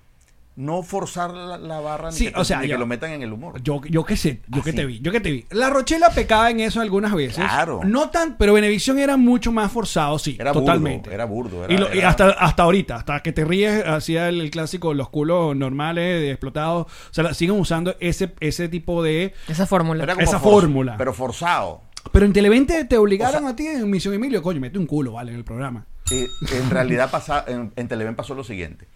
[0.56, 3.22] no forzar la, la barra ni, Sí, que, o sea, ni que lo metan en
[3.22, 3.62] el humor.
[3.64, 4.78] Yo, yo qué sé, yo que Así.
[4.78, 5.46] te vi, yo que te vi.
[5.52, 7.36] La Rochela pecaba en eso algunas veces.
[7.38, 7.80] Claro.
[7.86, 11.10] No tan, pero Venevisión era mucho más forzado, sí, Era totalmente.
[11.10, 11.64] burdo, era burdo.
[11.66, 14.94] Era, y, lo- y hasta, hasta ahorita, hasta que te ríes, hacía el, el clásico,
[14.94, 16.88] los culos normales, de explotados.
[16.88, 19.34] O sea, la- siguen usando ese, ese tipo de.
[19.48, 20.04] Esa fórmula.
[20.20, 20.96] esa fórmula.
[20.98, 21.84] Pero forzado.
[22.12, 24.88] Pero en Televente te obligaron O sea- a ti en Misión Emilio, coño, mete un
[24.88, 25.86] culo, vale, en el programa.
[26.12, 28.88] Eh, en realidad pasa, en, en Televen pasó lo siguiente.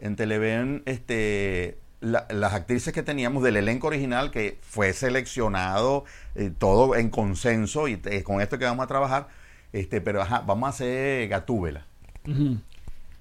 [0.00, 6.50] En Televen, este, la- las actrices que teníamos del elenco original, que fue seleccionado, eh,
[6.56, 9.28] todo en consenso, y eh, con esto que vamos a trabajar,
[9.72, 11.86] este, pero ajá, vamos a hacer Gatúbela.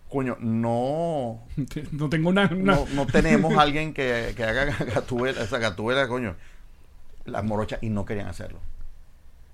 [0.10, 1.42] Coño, no,
[1.92, 2.46] No tengo una.
[2.52, 6.36] una- no, no tenemos alguien que, que haga Gatúbela, esa Gatúbela, coño,
[7.26, 8.60] las morochas, y no querían hacerlo.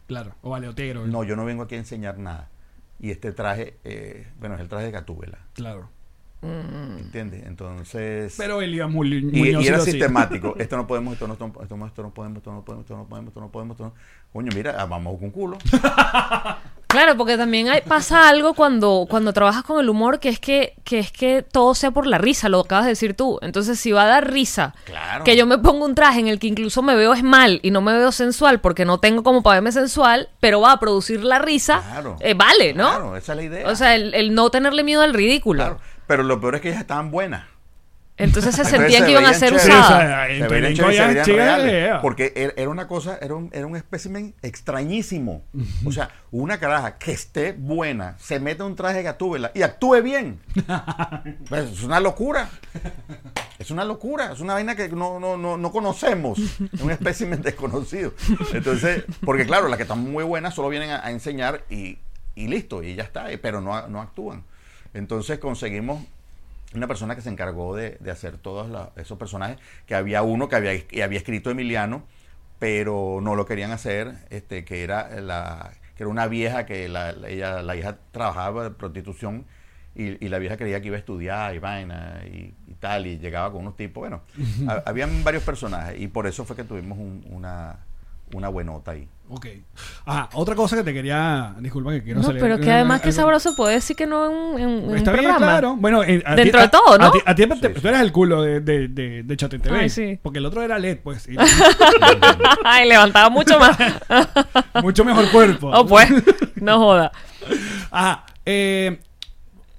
[0.08, 1.08] Claro, o vale, Otero.
[1.08, 2.50] No, yo no vengo aquí a enseñar nada.
[3.00, 5.40] Y este traje, eh, bueno, es el traje de Gatúbela.
[5.54, 5.90] Claro.
[6.42, 7.44] ¿Entiendes?
[7.46, 8.34] Entonces.
[8.38, 9.14] Pero él iba muy.
[9.16, 10.56] y, Muñoz y era sistemático.
[10.60, 12.98] Esto no podemos, esto no, esto, no, esto no podemos, esto no podemos, esto no
[12.98, 13.94] podemos, esto no podemos, esto no podemos, esto no.
[14.34, 15.58] Coño, mira, ah, vamos con culo.
[16.92, 20.74] Claro, porque también hay- pasa algo cuando, cuando trabajas con el humor que es que,
[20.84, 23.40] que es que todo sea por la risa, lo acabas de decir tú.
[23.42, 25.24] Entonces, si va a dar risa, Claro.
[25.24, 27.72] que yo me pongo un traje en el que incluso me veo es mal y
[27.72, 31.24] no me veo sensual porque no tengo como para verme sensual, pero va a producir
[31.24, 32.18] la risa, Claro.
[32.20, 32.90] eh, vale, ¿no?
[32.90, 33.70] Claro, esa es la idea.
[33.70, 35.64] O sea, el, el no tenerle miedo al ridículo.
[35.64, 35.80] Claro.
[36.12, 37.46] Pero lo peor es que ellas estaban buenas.
[38.18, 39.64] Entonces se Entonces sentían se que iban a ser chéveres.
[39.64, 39.98] Sí, o usadas.
[40.02, 41.66] sea, Se veían se veían reales.
[41.72, 45.42] de- Porque era, era una cosa, era un, era un espécimen extrañísimo.
[45.86, 50.02] O sea, una caraja que esté buena, se mete un traje de gatúbela y actúe
[50.02, 50.40] bien.
[51.48, 52.50] Pues, es una locura.
[53.58, 54.34] Es una locura.
[54.34, 56.38] Es una vaina que no, no, no, no conocemos.
[56.74, 58.14] Es un espécimen desconocido.
[58.54, 61.98] Entonces, porque claro, las que están muy buenas solo vienen a, a enseñar y,
[62.36, 64.44] y listo, y ya está, eh, pero no, no actúan.
[64.94, 66.04] Entonces conseguimos
[66.74, 70.48] una persona que se encargó de, de hacer todos la- esos personajes, que había uno
[70.50, 72.04] que había, que había escrito Emiliano,
[72.60, 77.12] pero no lo querían hacer, este, que era la que era una vieja que la,
[77.12, 79.46] la- ella, la hija trabajaba de prostitución
[79.96, 83.18] y, y la vieja creía que iba a estudiar y vaina y, y tal, y
[83.20, 84.22] llegaba con unos tipos, bueno,
[84.68, 87.80] ha- habían varios personajes y por eso fue que tuvimos un- una,
[88.34, 89.08] una buenota ahí.
[89.30, 89.48] Ok.
[90.06, 91.56] Ajá, otra cosa que te quería.
[91.60, 92.42] Disculpa que quiero No, salir.
[92.42, 95.24] pero que además que sabroso puede decir que no en un, en un Está bien,
[95.24, 95.46] programa.
[95.54, 95.76] claro.
[95.78, 97.06] Bueno, en- a Dentro ti- de todo, ¿no?
[97.06, 97.82] A ti, a ti te- Sí, sí.
[97.82, 99.80] tú eres el culo de, de, de, de Chote TV.
[99.80, 100.20] Ay, sí.
[100.22, 101.30] Porque el otro era LED, pues.
[101.30, 101.38] y-
[102.66, 103.78] Ay, levantaba mucho más.
[104.84, 105.72] mucho mejor cuerpo.
[105.74, 106.10] oh, pues,
[106.56, 107.12] no joda.
[107.90, 108.26] Ajá.
[108.46, 109.00] eh,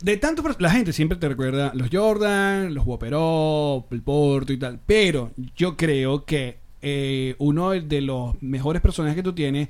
[0.01, 4.81] de tanto, la gente siempre te recuerda los Jordan, los Whopperop, el Porto y tal.
[4.85, 9.69] Pero yo creo que eh, uno de los mejores personajes que tú tienes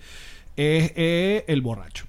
[0.56, 2.06] es eh, el borracho.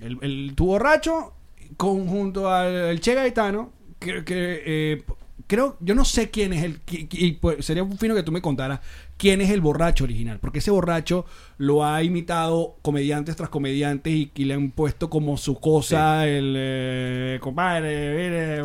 [0.00, 1.32] El, el- tu borracho,
[1.76, 5.02] conjunto al el Che Gaetano, que, que, eh,
[5.46, 8.42] creo, yo no sé quién es el, y pues, sería un fino que tú me
[8.42, 8.80] contaras
[9.16, 11.24] quién es el borracho original, porque ese borracho
[11.56, 16.54] lo ha imitado comediantes tras comediantes y, y le han puesto como su cosa, el
[16.58, 18.60] eh, compadre, mire,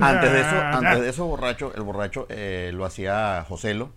[0.00, 3.92] Antes de eso, antes de eso borracho, el borracho eh, lo hacía Joselo,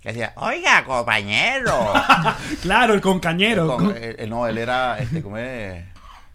[0.00, 1.92] que decía, oiga, compañero.
[2.62, 3.66] Claro, el concañero.
[3.76, 5.84] Con- eh, eh, no, él era este, como es,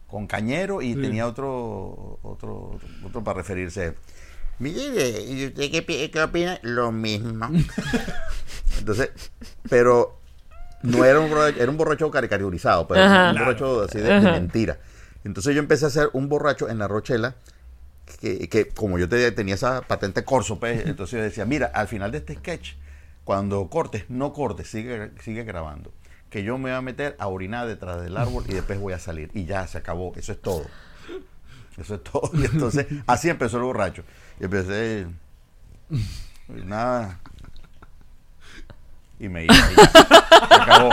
[0.08, 3.96] con cañero y tenía otro, otro, otro para referirse.
[4.60, 6.60] Mire, ¿y usted qué, qué opina?
[6.62, 7.50] Lo mismo.
[8.80, 9.10] Entonces,
[9.70, 10.20] pero
[10.82, 13.32] no era un borracho, era un borracho caricaturizado, pero Ajá.
[13.32, 14.78] un borracho así de, mentira.
[15.24, 17.36] Entonces yo empecé a hacer un borracho en la Rochela,
[18.20, 21.88] que, que como yo te- tenía esa patente corso, pues, entonces yo decía, mira, al
[21.88, 22.74] final de este sketch,
[23.24, 25.92] cuando cortes, no cortes, sigue, sigue grabando.
[26.30, 29.00] Que yo me voy a meter a orinar detrás del árbol y después voy a
[29.00, 29.30] salir.
[29.34, 30.14] Y ya, se acabó.
[30.16, 30.66] Eso es todo.
[31.78, 32.30] Eso es todo.
[32.34, 34.04] Y entonces, así empezó el borracho.
[34.40, 35.08] Y empecé.
[36.48, 37.20] nada.
[39.20, 39.54] Y me iba.
[39.54, 40.90] y se acabó.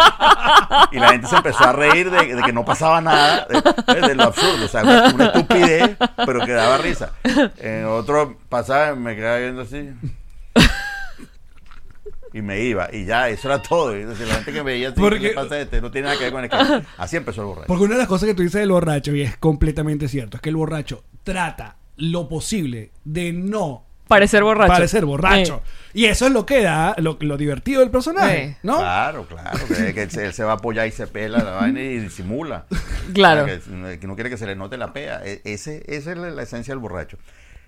[0.92, 4.14] Y la gente se empezó a reír de, de que no pasaba nada, de, de
[4.14, 4.66] lo absurdo.
[4.66, 7.12] O sea, una, una estupidez, pero que daba risa.
[7.56, 9.90] En otro pasaba, me quedaba viendo así.
[12.32, 12.88] Y me iba.
[12.92, 13.96] Y ya, eso era todo.
[13.96, 15.80] Y entonces, la gente que me veía así, Porque- ¿qué le pasa a este?
[15.80, 16.86] No tiene nada que ver con el.
[16.98, 17.66] Así empezó el borracho.
[17.66, 20.40] Porque una de las cosas que tú dices del borracho, y es completamente cierto, es
[20.40, 24.72] que el borracho trata lo posible de no Parecer borracho.
[24.72, 25.62] parecer borracho.
[25.94, 28.56] Y eso es lo que da lo, lo divertido del personaje, Sí.
[28.64, 28.78] ¿no?
[28.78, 29.58] Claro, claro.
[29.68, 31.98] Que, que él, se, él se va a apoyar y se pela la vaina y
[31.98, 32.66] disimula.
[33.14, 33.44] Claro.
[33.44, 35.20] O sea, que, que no quiere que se le note la pea.
[35.24, 37.18] E- Ese, esa es la, la esencia del borracho.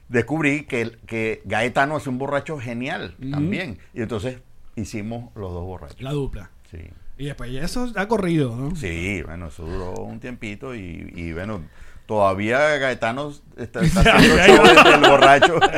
[0.09, 3.79] Descubrí que, que Gaetano es un borracho genial también.
[3.95, 4.39] Y entonces
[4.77, 6.01] hicimos los dos borrachos.
[6.01, 6.51] La dupla.
[6.71, 6.79] Sí.
[7.19, 8.75] Y después ya eso ha corrido, ¿no?
[8.77, 11.63] Sí, bueno, eso duró un tiempito y, y bueno,
[12.07, 15.55] todavía Gaetano está, está haciendo del borracho.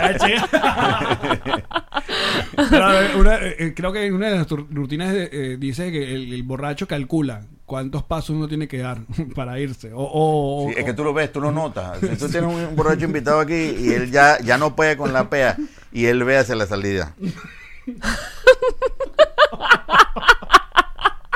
[2.57, 2.61] Ah.
[2.71, 6.43] Pero, una- eh, creo que en una de las rutinas eh, dice que el, el
[6.43, 8.99] borracho calcula cuántos pasos uno tiene que dar
[9.35, 9.93] para irse.
[9.93, 11.99] O, o- Sí, es que tú lo ves, tú lo notas.
[12.01, 15.13] Si tú tienes un, un borracho invitado aquí y él ya, ya no puede con
[15.13, 15.57] la pea
[15.93, 17.15] y él ve hacia la salida.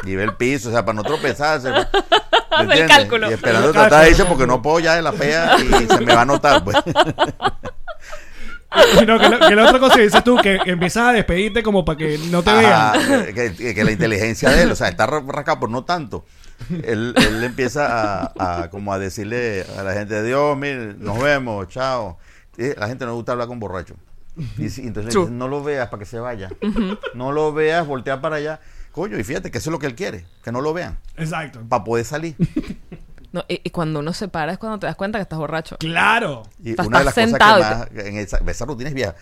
[0.04, 1.70] Y ve el piso, o sea, para no tropezarse.
[1.70, 1.78] ¿me
[2.62, 2.96] entiendes?
[2.96, 3.30] cálculo.
[3.30, 6.00] Y esperando El tratar de irse porque no puedo ya de la pea y se
[6.00, 6.76] me va a notar, pues.
[9.06, 11.84] No, que, lo- que la otra cosa que dices tú, que empiezas a despedirte como
[11.84, 13.34] para que no te Ajá, vean.
[13.34, 16.24] que, la inteligencia de él, o sea, está ra- rascado, pero no tanto.
[16.84, 21.68] Él, él empieza a, a como a decirle a la gente, Dios, mire, nos vemos,
[21.68, 22.18] chao.
[22.56, 23.94] Y la gente no gusta hablar con borracho.
[24.38, 25.22] Entonces le True.
[25.24, 26.48] dicen, no lo veas para que se vaya.
[27.14, 28.60] No lo veas, voltea para allá.
[28.92, 31.60] Coño, y fíjate que eso es lo que él quiere, que no lo vean, Exacto.
[31.68, 32.36] para poder salir.
[33.30, 35.76] No, y, y cuando uno se para es cuando te das cuenta que estás borracho.
[35.76, 36.44] Claro.
[36.64, 39.16] Y Estás- una de las cosas que más, en esa, esa rutina es vieja,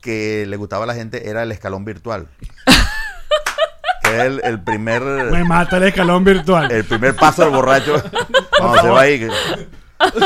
[0.00, 2.26] que le gustaba a la gente era el escalón virtual.
[4.02, 5.02] que es el, el primer...
[5.02, 6.70] Me mata el escalón virtual.
[6.72, 8.02] el primer paso del borracho
[8.58, 9.28] Cuando se va ahí, que,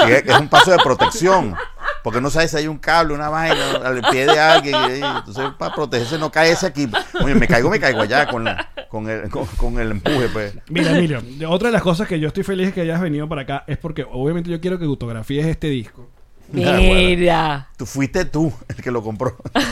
[0.06, 1.54] que- que es un paso de protección.
[2.02, 4.74] Porque no sabes si hay un cable, una vaina al pie de alguien.
[4.90, 6.88] y- entonces, para protegerse, no cae ese aquí.
[7.22, 10.54] Oye, me caigo, me caigo allá con, la- con, el, con, con el empuje, pues.
[10.68, 13.42] Mira, Emilio, otra de las cosas que yo estoy feliz de que hayas venido para
[13.42, 16.08] acá es porque obviamente yo quiero que autografíes este disco.
[16.50, 17.68] Mira.
[17.76, 19.36] Tú fuiste tú el que lo compró.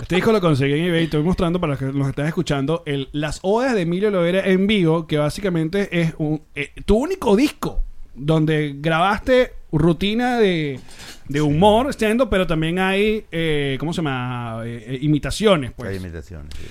[0.00, 1.04] Este disco lo conseguí en eBay.
[1.04, 4.66] Estoy mostrando para los que nos están escuchando el, las odas de Emilio Lovera en
[4.66, 7.82] vivo, que básicamente es un, eh, tu único disco
[8.14, 10.80] donde grabaste rutina de,
[11.28, 14.62] de humor, stand pero también hay, eh, ¿cómo se llama?
[14.64, 15.90] Eh, eh, imitaciones, pues.
[15.90, 16.52] Hay imitaciones.
[16.58, 16.66] sí.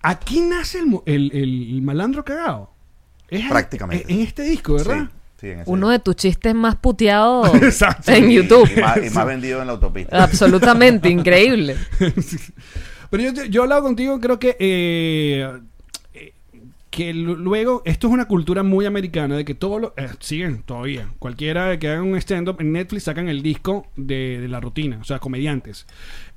[0.00, 2.70] Aquí nace el, mo- el- el malandro cagado.
[3.28, 4.10] Es Prácticamente.
[4.12, 5.06] En este disco, ¿verdad?
[5.06, 8.12] Sí, sí, en ese- Uno de tus chistes más puteados Exacto.
[8.12, 8.70] en YouTube.
[8.76, 10.22] Y más, y más vendido en la autopista.
[10.22, 11.76] Absolutamente increíble.
[13.10, 15.50] Pero yo, te- yo he hablado contigo, creo que eh,
[16.98, 20.62] que lu- luego esto es una cultura muy americana de que todos los eh, siguen
[20.64, 24.58] todavía cualquiera que haga un stand up en Netflix sacan el disco de, de la
[24.58, 25.86] rutina, o sea, comediantes.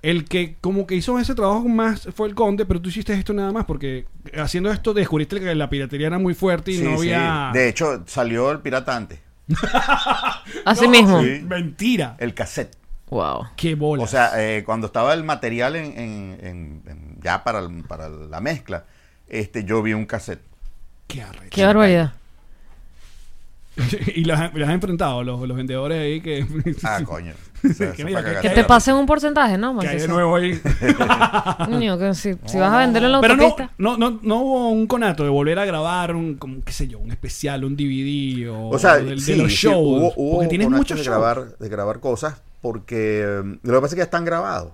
[0.04, 3.34] El que como que hizo ese trabajo más fue el Conde, pero tú hiciste esto
[3.34, 4.06] nada más porque
[4.38, 7.12] haciendo esto descubriste que la piratería era muy fuerte y Sí, no sí.
[7.12, 9.20] había De hecho, salió el pirata antes.
[10.66, 11.24] Así No, mismo.
[11.24, 11.42] sí.
[11.48, 12.16] Mentira.
[12.20, 12.76] El cassette.
[13.10, 13.48] Wow.
[13.58, 14.04] Qué bola.
[14.04, 18.10] O sea, eh, cuando estaba el material en, en- en- en- ya para, el- para
[18.10, 18.86] la mezcla,
[19.28, 20.42] este, yo vi un cassette.
[21.12, 21.50] Qué arrecho.
[21.50, 22.14] Qué barbaridad.
[24.16, 26.46] y los, has- los has enfrentado los, los vendedores ahí que
[26.84, 27.34] Ah, coño.
[27.64, 29.78] O sea, Que mira, te pasen un porcentaje, ¿no?
[29.80, 30.60] que hay de nuevo ahí.
[31.66, 33.72] Coño, que si, si vas a venderlo en la Pero no, autopista.
[33.78, 36.98] no, no, no hubo un conato de volver a grabar un, como, qué sé yo,
[36.98, 39.78] un especial, un DVD o, O sea, del- de, sí, los sí, shows.
[39.78, 41.16] hubo, hubo porque tienes muchos de shows.
[41.18, 44.74] grabar, de grabar cosas porque eh, lo que pasa es que ya están grabados.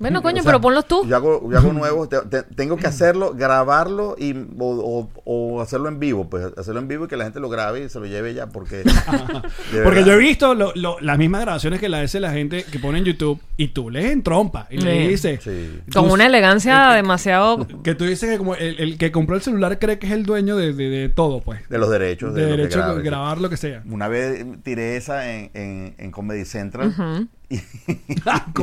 [0.00, 1.06] Bueno, coño, O sea, pero ponlos tú.
[1.06, 5.60] Yo hago, yo hago nuevos, te- te- tengo que hacerlo, grabarlo y, o, o- o
[5.60, 8.00] hacerlo en vivo, pues hacerlo en vivo y que la gente lo grabe y se
[8.00, 8.76] lo lleve ya, porque...
[9.72, 12.64] de Porque yo he visto lo- lo- las mismas grabaciones que la hace la gente
[12.64, 15.80] que pone en YouTube y tú lees en trompa y le dices Sí.
[15.92, 17.66] Con una elegancia demasiado.
[17.84, 20.24] que tú dices que como el, el que compró el celular cree que es el
[20.24, 21.68] dueño de, de- de todo, pues.
[21.68, 22.34] De los derechos.
[22.34, 23.82] De lo que derecho a grabar lo que sea.
[23.88, 26.94] Una vez tiré esa en, en, en Comedy Central.
[26.96, 27.28] Comedy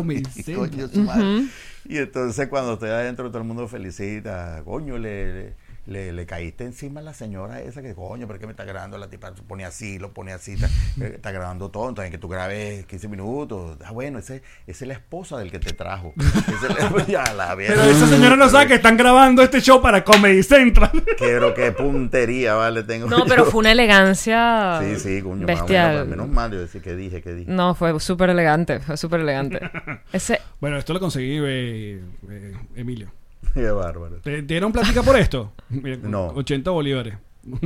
[0.56, 1.48] coño, su madre.
[1.86, 4.62] Y entonces cuando estoy adentro todo el mundo felicita.
[4.66, 5.54] Coño, le, le,
[5.88, 9.10] le caíste encima a la señora esa que coño, pero que me está grabando la
[9.10, 10.68] tipa, lo pone así, lo pone así, está,
[11.02, 13.78] eh, está grabando todo, entonces que tú grabes 15 minutos.
[13.86, 16.14] Ah, bueno, ese, esa es la esposa del que te trajo.
[16.48, 20.44] Es ya, la Pero esa señora no sabe que están grabando este show para Comedy
[20.44, 20.92] Central.
[21.20, 23.26] Pero qué puntería, vale, tengo No, yo.
[23.28, 25.94] pero fue una elegancia Sí, sí, coño, más o bestial.
[25.94, 27.52] menos, menos mal, yo decía que dije, que dije.
[27.52, 29.60] No, fue súper elegante, fue súper elegante.
[30.12, 33.12] Ese, Bueno, esto lo conseguí, eh, eh, Emilio.
[33.54, 34.18] Qué bárbaro.
[34.18, 35.54] ¿Te dieron plática por esto?
[35.70, 36.28] Mira, No.
[36.28, 37.16] 80 bolívares.
[37.44, 37.58] No,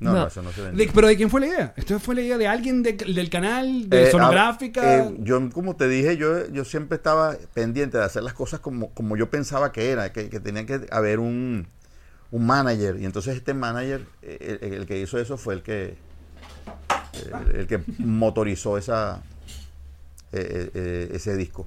[0.00, 0.26] no, No.
[0.26, 0.90] eso no se De- vende.
[0.94, 1.74] ¿Pero de quién fue la idea?
[1.78, 4.82] ¿Esto fue la idea de alguien de- del canal, de Eh, sonográfica?
[4.82, 8.60] ah, eh, yo, como te dije, yo, yo siempre estaba pendiente de hacer las cosas
[8.60, 11.66] como, como yo pensaba que era, que, que tenía que haber un,
[12.32, 12.98] un manager.
[13.00, 15.96] Y entonces este manager, eh, el, el que hizo eso fue el que,
[17.50, 19.22] el, el que motorizó esa,
[20.32, 21.66] eh, eh, ese disco.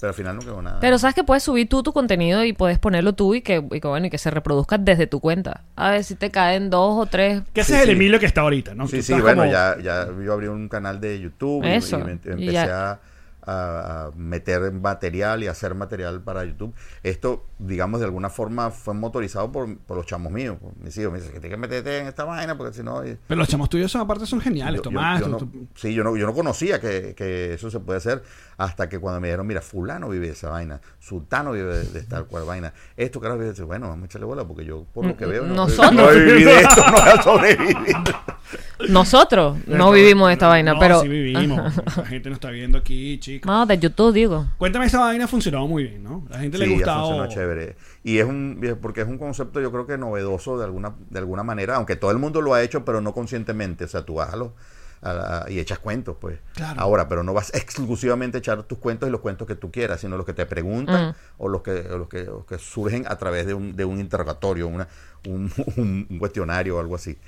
[0.00, 0.80] Pero al final no quedó nada.
[0.80, 3.80] pero sabes que puedes subir tú tu contenido y puedes ponerlo tú y que, y
[3.80, 5.64] que, bueno, y que se reproduzca desde tu cuenta.
[5.76, 7.42] A ver si te caen dos o tres.
[7.52, 7.92] que ese sí, es el sí.
[7.96, 8.88] Emilio que está ahorita, ¿no?
[8.88, 12.02] Sí, sí, bueno, como- ya, ya yo abrí un canal de YouTube y- Eso, y,
[12.04, 12.92] me- y empecé ya.
[12.92, 13.00] a,
[13.46, 16.74] a- meter material y hacer material para YouTube.
[17.02, 20.56] Esto, digamos, de alguna forma fue motorizado por, por los chamos míos.
[20.60, 23.02] por mis hijos me dicen que tienes que meterte en esta vaina porque si no...
[23.02, 25.20] eh, Pero los chamos tuyos son, aparte son geniales, yo- yo- Tomás.
[25.20, 27.96] yo tú- no- tú- sí, yo no, yo no conocía que, que eso se puede
[27.98, 28.22] hacer
[28.62, 31.98] hasta que cuando me dijeron, mira, fulano vive de esa vaina, sultano vive de, de
[31.98, 35.06] esta cual vaina, esto claro vive de bueno, vamos a echarle bola porque yo por
[35.06, 35.92] lo que veo no, Nosotros.
[35.94, 37.96] no he vivido de esto, no voy a sobrevivir.
[38.88, 41.00] Nosotros no vivimos de esta vaina, No, pero.
[41.02, 41.72] sí vivimos.
[41.96, 43.46] La gente nos está viendo aquí, chicos.
[43.46, 44.46] No, de YouTube digo.
[44.58, 46.26] Cuéntame, esa vaina ha funcionado muy bien, ¿no?
[46.30, 47.00] La gente le Sí, ha ha gustado.
[47.06, 47.76] funcionado chévere.
[48.02, 51.42] Y es un, porque es un concepto, yo creo que novedoso de alguna, de alguna
[51.42, 53.84] manera, aunque todo el mundo lo ha hecho, pero no conscientemente.
[53.84, 54.54] O sea, tú vas a lo-
[55.02, 56.38] a y echas cuentos, pues.
[56.54, 56.80] Claro.
[56.80, 60.00] Ahora, pero no vas exclusivamente a echar tus cuentos y los cuentos que tú quieras,
[60.00, 61.14] sino los que te preguntan Mm.
[61.38, 63.98] o los que, o los que, los que surgen a través de un, de un
[64.00, 64.88] interrogatorio, una,
[65.26, 67.18] un, un- un cuestionario o algo así.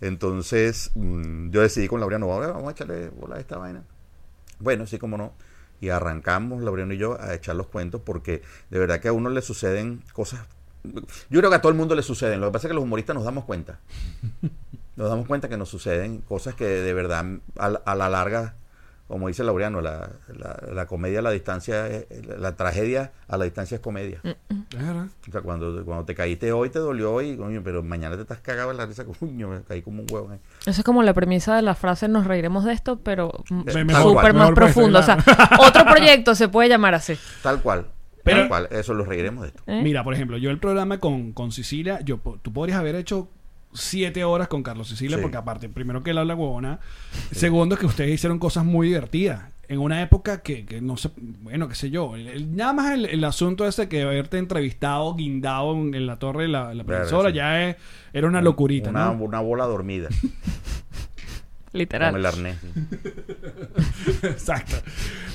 [0.00, 3.82] Entonces, mm, yo decidí con Laureano, "Bueno, vamos a echarle bola a esta vaina.
[4.58, 5.32] Bueno, sí, como no.
[5.80, 9.30] Y arrancamos, Laureano y yo, a echar los cuentos porque de verdad que a uno
[9.30, 10.40] le suceden cosas.
[11.30, 12.40] Yo creo que a todo el mundo le suceden.
[12.40, 13.78] Lo que pasa es que los humoristas nos damos cuenta.
[14.96, 17.24] Nos damos cuenta que nos suceden cosas que de verdad
[17.58, 18.54] a, la- a la larga
[19.08, 21.86] como dice Laureano, la, la, la comedia a la distancia,
[22.38, 24.20] la tragedia a la distancia es comedia.
[24.22, 24.62] Mm.
[24.74, 25.06] Es verdad.
[25.28, 28.38] O sea, cuando, cuando te caíste hoy te dolió hoy, coño, pero mañana te estás
[28.40, 30.30] cagado en la risa, coño, me caí como un huevo.
[30.30, 30.38] ahí.
[30.64, 33.86] Eso es como la premisa de la frase nos reiremos de esto, pero mm, súper
[34.12, 34.14] cual.
[34.14, 34.98] más mejor profundo.
[35.00, 35.56] O sea, claro.
[35.66, 37.12] otro proyecto se puede llamar así.
[37.42, 37.88] Tal cual,
[38.24, 39.62] Pero- tal cual, eso lo reiremos de esto.
[39.66, 39.82] ¿eh?
[39.82, 43.28] Mira, por ejemplo, yo el programa con, con Sicilia, yo, tú podrías haber hecho
[43.72, 45.22] siete horas con Carlos Sicilia, Sí.
[45.22, 46.80] porque aparte, primero que él habla huevona,
[47.30, 49.42] segundo que ustedes hicieron cosas muy divertidas.
[49.68, 52.92] En una época que, que no sé, bueno, qué sé yo, el- el- nada más
[52.92, 56.84] el, el asunto ese que haberte entrevistado, guindado en, en la torre de la, la
[56.84, 57.36] profesora, sí.
[57.36, 57.76] ya es-
[58.12, 59.22] era una locurita, una, ¿no?
[59.24, 60.08] una bola dormida
[61.72, 62.10] Literal.
[62.10, 62.58] con el arnés.
[62.60, 62.68] sí.
[64.26, 64.76] Exacto.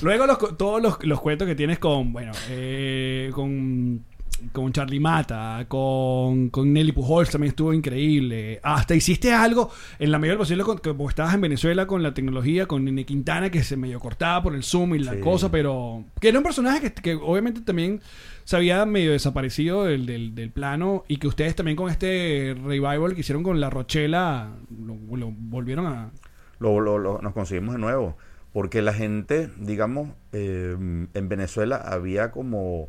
[0.02, 4.04] Luego los, todos los, los cuentos que tienes con, bueno, eh, con,
[4.52, 8.60] con Charlie Mata, con, con Nelly Pujols también estuvo increíble.
[8.62, 12.14] Hasta hiciste algo en la medida del posible, con- como estabas en Venezuela con la
[12.14, 15.20] tecnología, con Nene Quintana, que se medio cortaba por el Zoom y la Sí.
[15.20, 18.00] cosa, pero que era un personaje que, que obviamente también
[18.44, 23.14] se había medio desaparecido del, del, del plano y que ustedes también con este revival
[23.14, 24.52] que hicieron con La Rochela
[24.86, 26.10] lo, lo volvieron a...
[26.58, 28.16] lo, lo- lo- nos conseguimos de nuevo.
[28.52, 30.74] Porque la gente, digamos, eh,
[31.12, 32.88] en Venezuela había como,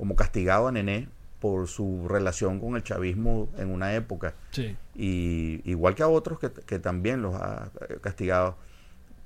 [0.00, 1.08] como castigado a Nené
[1.40, 4.34] por su relación con el chavismo en una época.
[4.50, 4.76] Sí.
[4.96, 8.56] Y igual que a otros que, que también los ha eh, castigado.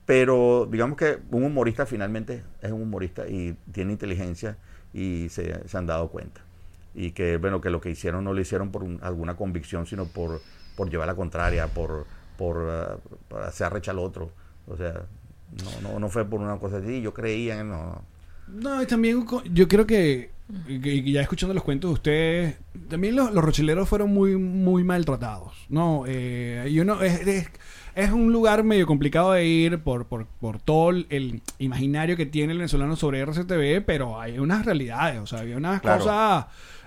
[0.07, 4.59] Pero digamos que un humorista finalmente es un humorista y tiene inteligencia
[4.93, 6.43] y se, se han dado cuenta.
[6.95, 10.05] Y que, bueno, que lo que hicieron no lo hicieron por un- alguna convicción, sino
[10.05, 10.43] por,
[10.77, 12.07] por llevar la contraria, por,
[12.37, 14.31] por, por hacer arrecha al otro.
[14.69, 15.03] O sea,
[15.83, 18.03] no, no, no fue por una cosa así, yo creía en no.
[18.47, 20.31] No, y también yo creo que,
[20.67, 22.57] que ya escuchando los cuentos de ustedes,
[22.89, 26.05] también los, los rocheleros fueron muy muy maltratados, ¿no?
[26.07, 27.49] Eh, y uno es, es,
[27.95, 32.53] es un lugar medio complicado de ir por, por, por todo el, imaginario que tiene
[32.53, 36.01] el venezolano sobre RCTV, pero hay unas realidades, o sea, había unas Claro.
[36.05, 36.47] cosas...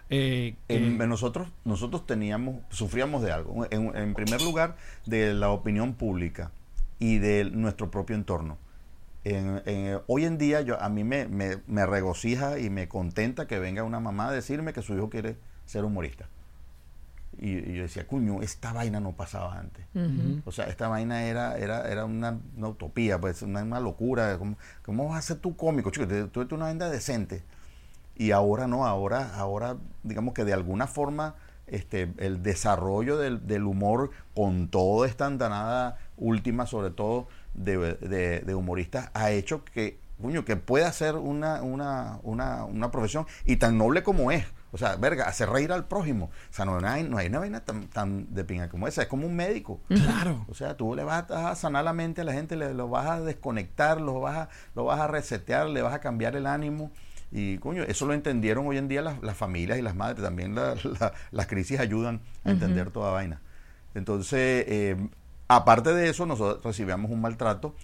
[0.09, 3.65] eh, que- En- en nosotros, nosotros teníamos, sufríamos de algo.
[3.71, 4.75] En, en primer lugar,
[5.07, 6.51] de la opinión pública
[6.99, 8.57] y de nuestro propio entorno.
[9.35, 13.47] En- en- hoy en día yo, a mí me, me- me regocija y me contenta
[13.47, 16.27] que venga una mamá a decirme que su hijo quiere ser humorista.
[17.39, 19.85] Y, y yo decía, cuño, esta vaina no pasaba antes.
[20.45, 24.37] O sea, esta vaina era, era, era una, una utopía, pues una, una locura.
[24.39, 26.07] ¿Cómo, ¿Cómo vas a ser tú cómico, chico?
[26.31, 27.43] Tú eres una vaina decente.
[28.15, 31.35] Y ahora no, ahora, ahora digamos que de alguna forma
[31.67, 38.39] este, el desarrollo del, del humor con toda esta andanada última, sobre todo de, de-
[38.41, 43.57] de humoristas, ha hecho que, coño, que pueda ser una, una, una, una profesión y
[43.57, 44.45] tan noble como es.
[44.73, 46.25] O sea, verga, hacer reír al prójimo.
[46.25, 49.01] O sea, no, hay, no hay una vaina tan, tan de pinga como esa.
[49.03, 49.79] Es como un médico.
[49.87, 50.45] Claro.
[50.49, 53.07] O sea, tú le vas a sanar la mente a la gente, le, lo vas
[53.07, 56.91] a desconectar, lo vas a, lo vas a resetear, le vas a cambiar el ánimo.
[57.31, 60.21] Y coño, eso lo entendieron hoy en día las, las familias y las madres.
[60.21, 63.41] También la- la- las crisis ayudan a entender toda vaina.
[63.95, 64.97] Entonces, eh,
[65.47, 67.75] aparte de eso, nosotros recibíamos un maltrato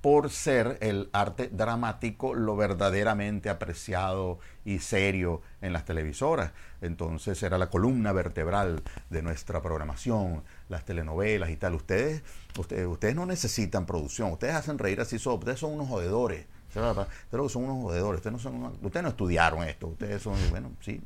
[0.00, 6.52] por ser el arte dramático lo verdaderamente apreciado y serio en las televisoras.
[6.80, 11.74] Entonces era la columna vertebral de nuestra programación, las telenovelas y tal.
[11.74, 12.22] Ustedes,
[12.58, 16.46] ustedes, ustedes no necesitan producción, ustedes hacen reír así solo, ustedes son unos jodedores.
[16.72, 21.02] Son unos jodedores, ustedes no, son, ustedes no estudiaron esto, ustedes son, bueno, sí,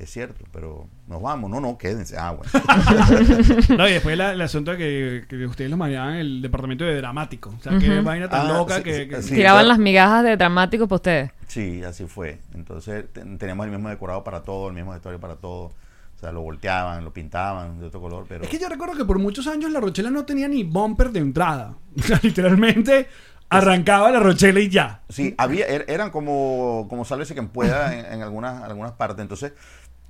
[0.00, 2.16] es cierto, pero nos vamos, no, no, quédense.
[2.18, 2.50] Ah, bueno.
[3.76, 6.84] No, y después la- el asunto de que, que ustedes los manejaban en el departamento
[6.84, 7.54] de dramático.
[7.58, 8.94] O sea, que vaina tan Ah, loca sí, que...
[8.94, 9.34] sí, que- sí.
[9.34, 9.68] Tiraban claro.
[9.68, 11.30] las migajas de dramático para ustedes.
[11.46, 12.38] Sí, así fue.
[12.54, 15.72] Entonces ten- teníamos el mismo decorado para todo, el mismo vestuario para todo.
[16.16, 18.42] O sea, lo volteaban, lo pintaban de otro color, pero...
[18.42, 21.20] Es que yo recuerdo que por muchos años la Rochela no tenía ni bumper de
[21.20, 21.76] entrada.
[21.96, 23.06] O sea, literalmente
[23.50, 25.02] arrancaba la Rochela y ya.
[25.08, 29.22] Sí, había, er- eran como, como sálvese quien pueda en, en algunas, algunas partes.
[29.22, 29.52] Entonces,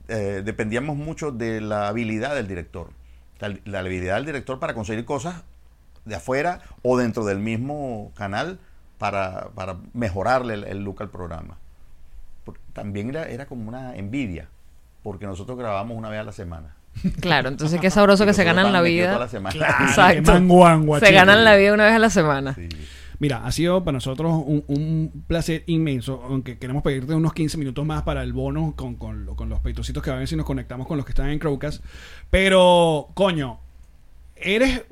[0.09, 2.91] eh, dependíamos mucho de la habilidad del director.
[3.65, 5.43] La habilidad del director para conseguir cosas
[6.05, 8.59] de afuera o dentro del mismo canal
[8.99, 11.57] para, para mejorarle el, el look al programa.
[12.45, 14.49] Por- También era, era como una envidia,
[15.03, 16.75] porque nosotros grabábamos una vez a la semana.
[17.21, 19.09] Claro, entonces qué sabroso que se ganan la vida.
[19.13, 19.55] toda la semana.
[19.55, 20.33] Claro, Exacto.
[20.33, 21.17] manguangua, Se chico.
[21.19, 22.55] ganan la vida una vez a la semana.
[22.55, 22.69] Sí.
[23.21, 28.03] Mira, ha sido para nosotros un, placer inmenso, aunque queremos pedirte unos 15 minutos más
[28.05, 30.47] para el bono con, con, lo- con los peitocitos que van a ver si nos
[30.47, 31.83] conectamos con los que están en Crowcast.
[32.31, 33.59] Pero, coño,
[34.37, 34.85] eres,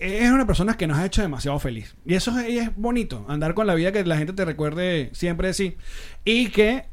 [0.00, 1.94] eres una persona que nos ha hecho demasiado feliz.
[2.06, 5.48] Y eso es, es bonito, andar con la vida que la gente te recuerde siempre
[5.48, 5.76] así.
[6.24, 6.86] Y que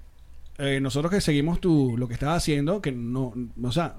[0.58, 3.96] eh, nosotros que seguimos tu, lo que estás haciendo, que no, o sea,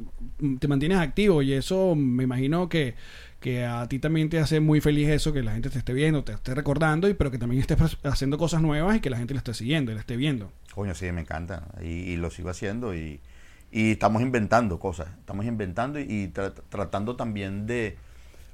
[0.60, 2.94] te mantienes activo y eso me imagino que,
[3.40, 6.22] que a ti también te hace muy feliz eso, que la gente te esté viendo,
[6.24, 9.34] te esté recordando, y pero que también estés haciendo cosas nuevas y que la gente
[9.34, 10.52] lo esté siguiendo y la esté viendo.
[10.74, 11.64] Coño, sí, me encanta.
[11.82, 13.20] Y, lo sigo haciendo y,
[13.70, 15.08] y estamos inventando cosas.
[15.18, 17.96] Estamos inventando y, y tra- tratando también de,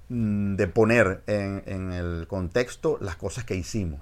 [0.09, 4.01] mm, de poner en, en el contexto las cosas que hicimos.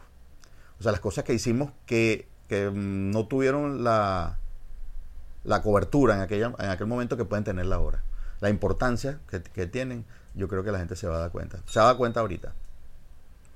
[0.78, 4.38] O sea, las cosas que hicimos que, que, mm, no tuvieron la,
[5.44, 8.02] la cobertura en, aquella, en aquel momento que pueden tenerla ahora.
[8.40, 11.58] La importancia que, que tienen, yo creo que la gente se va a dar cuenta.
[11.66, 12.52] Se va a dar cuenta ahorita.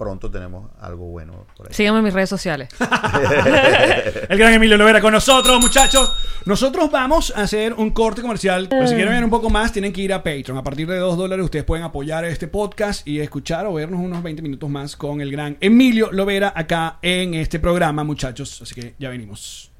[0.02, 1.74] Pronto tenemos algo bueno por ahí.
[1.74, 2.68] Síganme en mis redes sociales.
[4.28, 6.10] El gran Emilio Lovera con nosotros, muchachos.
[6.44, 8.66] Nosotros vamos a hacer un corte comercial.
[8.68, 10.58] Pero si quieren ver un poco más, tienen que ir a Patreon.
[10.58, 14.24] A partir de 2 dólares, ustedes pueden apoyar este podcast y escuchar o vernos unos
[14.24, 18.60] 20 minutos más con el gran Emilio Lovera acá en este programa, muchachos.
[18.60, 19.70] Así que ya venimos.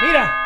[0.00, 0.45] Mira,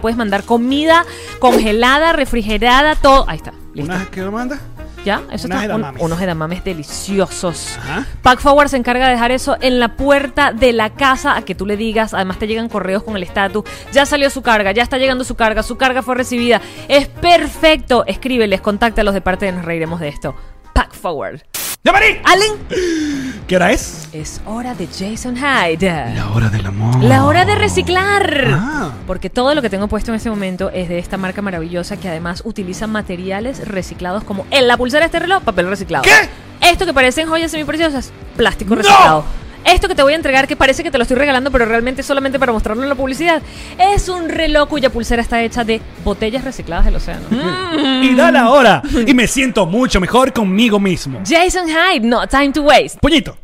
[0.00, 1.04] puedes mandar comida
[1.38, 3.24] congelada, refrigerada, todo.
[3.28, 3.92] Ahí está, listo.
[3.92, 4.60] ¿Unas que lo mandas?
[5.04, 5.20] ¿Ya?
[5.30, 5.74] Eso unas está.
[5.74, 6.02] un- edamames.
[6.02, 7.76] unos edamames deliciosos.
[7.78, 8.06] Ajá.
[8.22, 11.54] Pack Forward se encarga de dejar eso en la puerta de la casa a que
[11.54, 12.14] tú le digas.
[12.14, 13.64] Además, te llegan correos con el estatus.
[13.92, 16.62] Ya salió su carga, ya está llegando su carga, su carga fue recibida.
[16.88, 18.04] Es perfecto.
[18.06, 20.34] Escríbeles, contáctalos de parte de Nos Reiremos de esto.
[20.72, 21.42] Pack Forward.
[21.86, 22.18] ¡Llamarí!
[22.24, 24.08] Allen, ¿Qué hora es?
[24.14, 26.14] es hora de Jason Hyde.
[26.14, 27.04] La hora del amor.
[27.04, 28.46] La hora de reciclar.
[28.54, 28.92] Ah.
[29.06, 32.08] Porque todo lo que tengo puesto en este momento es de esta marca maravillosa que
[32.08, 36.04] además utiliza materiales reciclados como en la pulsera de este reloj, papel reciclado.
[36.04, 36.70] ¿Qué?
[36.70, 39.43] Esto que parecen joyas semipreciosas, plástico ¡No!
[39.64, 42.02] Esto que te voy a entregar, que parece que te lo estoy regalando, pero realmente
[42.02, 43.42] es solamente para mostrarlo en la publicidad,
[43.78, 47.26] es un reloj cuya pulsera está hecha de botellas recicladas del océano.
[48.02, 48.82] Y da la hora.
[49.06, 51.20] Y me siento mucho mejor conmigo mismo.
[51.26, 52.98] Jason Hyde, no time to waste.
[53.00, 53.43] Puñito.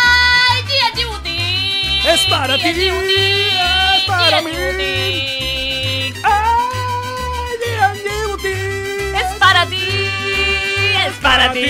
[2.03, 4.51] Es para ti, es para mí.
[9.13, 10.09] Es para ti,
[11.05, 11.65] es para ti.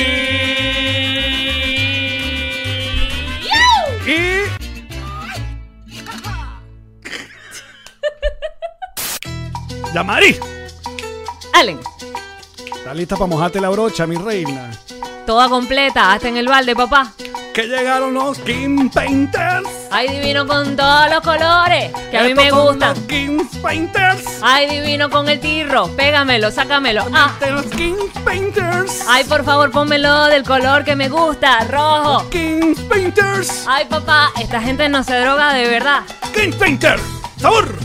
[4.08, 4.44] Y.
[9.94, 10.40] Yamari,
[11.54, 11.80] Allen,
[12.78, 14.72] ¿estás lista para mojarte la brocha, mi reina?
[15.26, 17.14] Toda completa, hasta en el balde, papá.
[17.54, 19.68] Que llegaron los King Painters.
[19.92, 22.90] Ay, divino con todos los colores, que a mí Estos me son gustan.
[22.96, 24.24] Los King Painters.
[24.42, 27.06] Ay, divino con el tirro, pégamelo, sácamelo.
[27.14, 27.36] Ah.
[27.40, 29.04] De los King Painters.
[29.08, 32.30] Ay, por favor, pónmelo del color que me gusta, rojo.
[32.30, 33.66] King Painters.
[33.68, 36.04] Ay, papá, esta gente no se droga de verdad.
[36.34, 37.00] King Painter.
[37.38, 37.76] Sabor.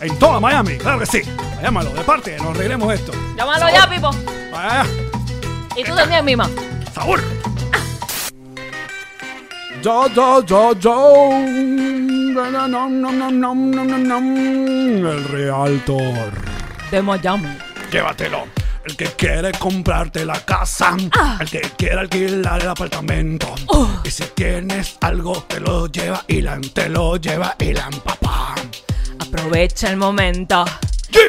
[0.00, 1.22] En toda Miami, claro que sí.
[1.62, 3.12] Llámalo, de parte, nos reiremos esto.
[3.36, 4.10] Llámalo ya, Pipo.
[4.52, 4.84] Vaya,
[5.76, 6.48] y tú también, Mima.
[6.94, 7.22] ¡Sabor!
[9.82, 11.30] Yo, yo, yo, yo.
[15.06, 16.32] El Realtor
[16.90, 17.58] de Miami.
[17.90, 18.44] Llévatelo.
[18.84, 20.96] El que quiere comprarte la casa.
[21.12, 21.36] Ah.
[21.40, 23.54] El que quiere alquilar el apartamento.
[23.66, 23.88] Oh.
[24.04, 26.62] Y si tienes algo, te lo lleva Ilan.
[26.62, 28.54] Te lo lleva Ilan, papá.
[29.18, 30.64] Aprovecha el momento.
[31.10, 31.22] Yeah.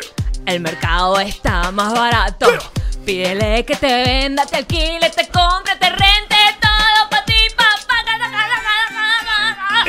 [0.45, 2.49] El mercado está más barato.
[2.49, 2.59] Yeah.
[3.07, 8.03] Pídele que te venda, te alquile, te compre, te rente todo para ti, papá.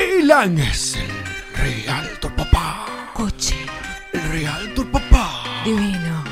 [0.00, 1.10] Ilan es el
[1.52, 2.86] Realtor, papá.
[3.12, 3.56] Coche
[4.12, 5.42] El Realtor, papá.
[5.64, 6.22] divino.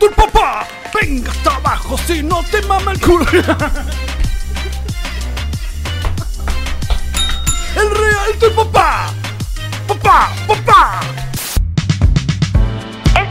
[0.00, 0.66] tu papá.
[0.94, 3.26] Venga hasta abajo si no te mama el culo.
[7.76, 9.12] El real tu papá.
[9.86, 11.23] Papá, papá.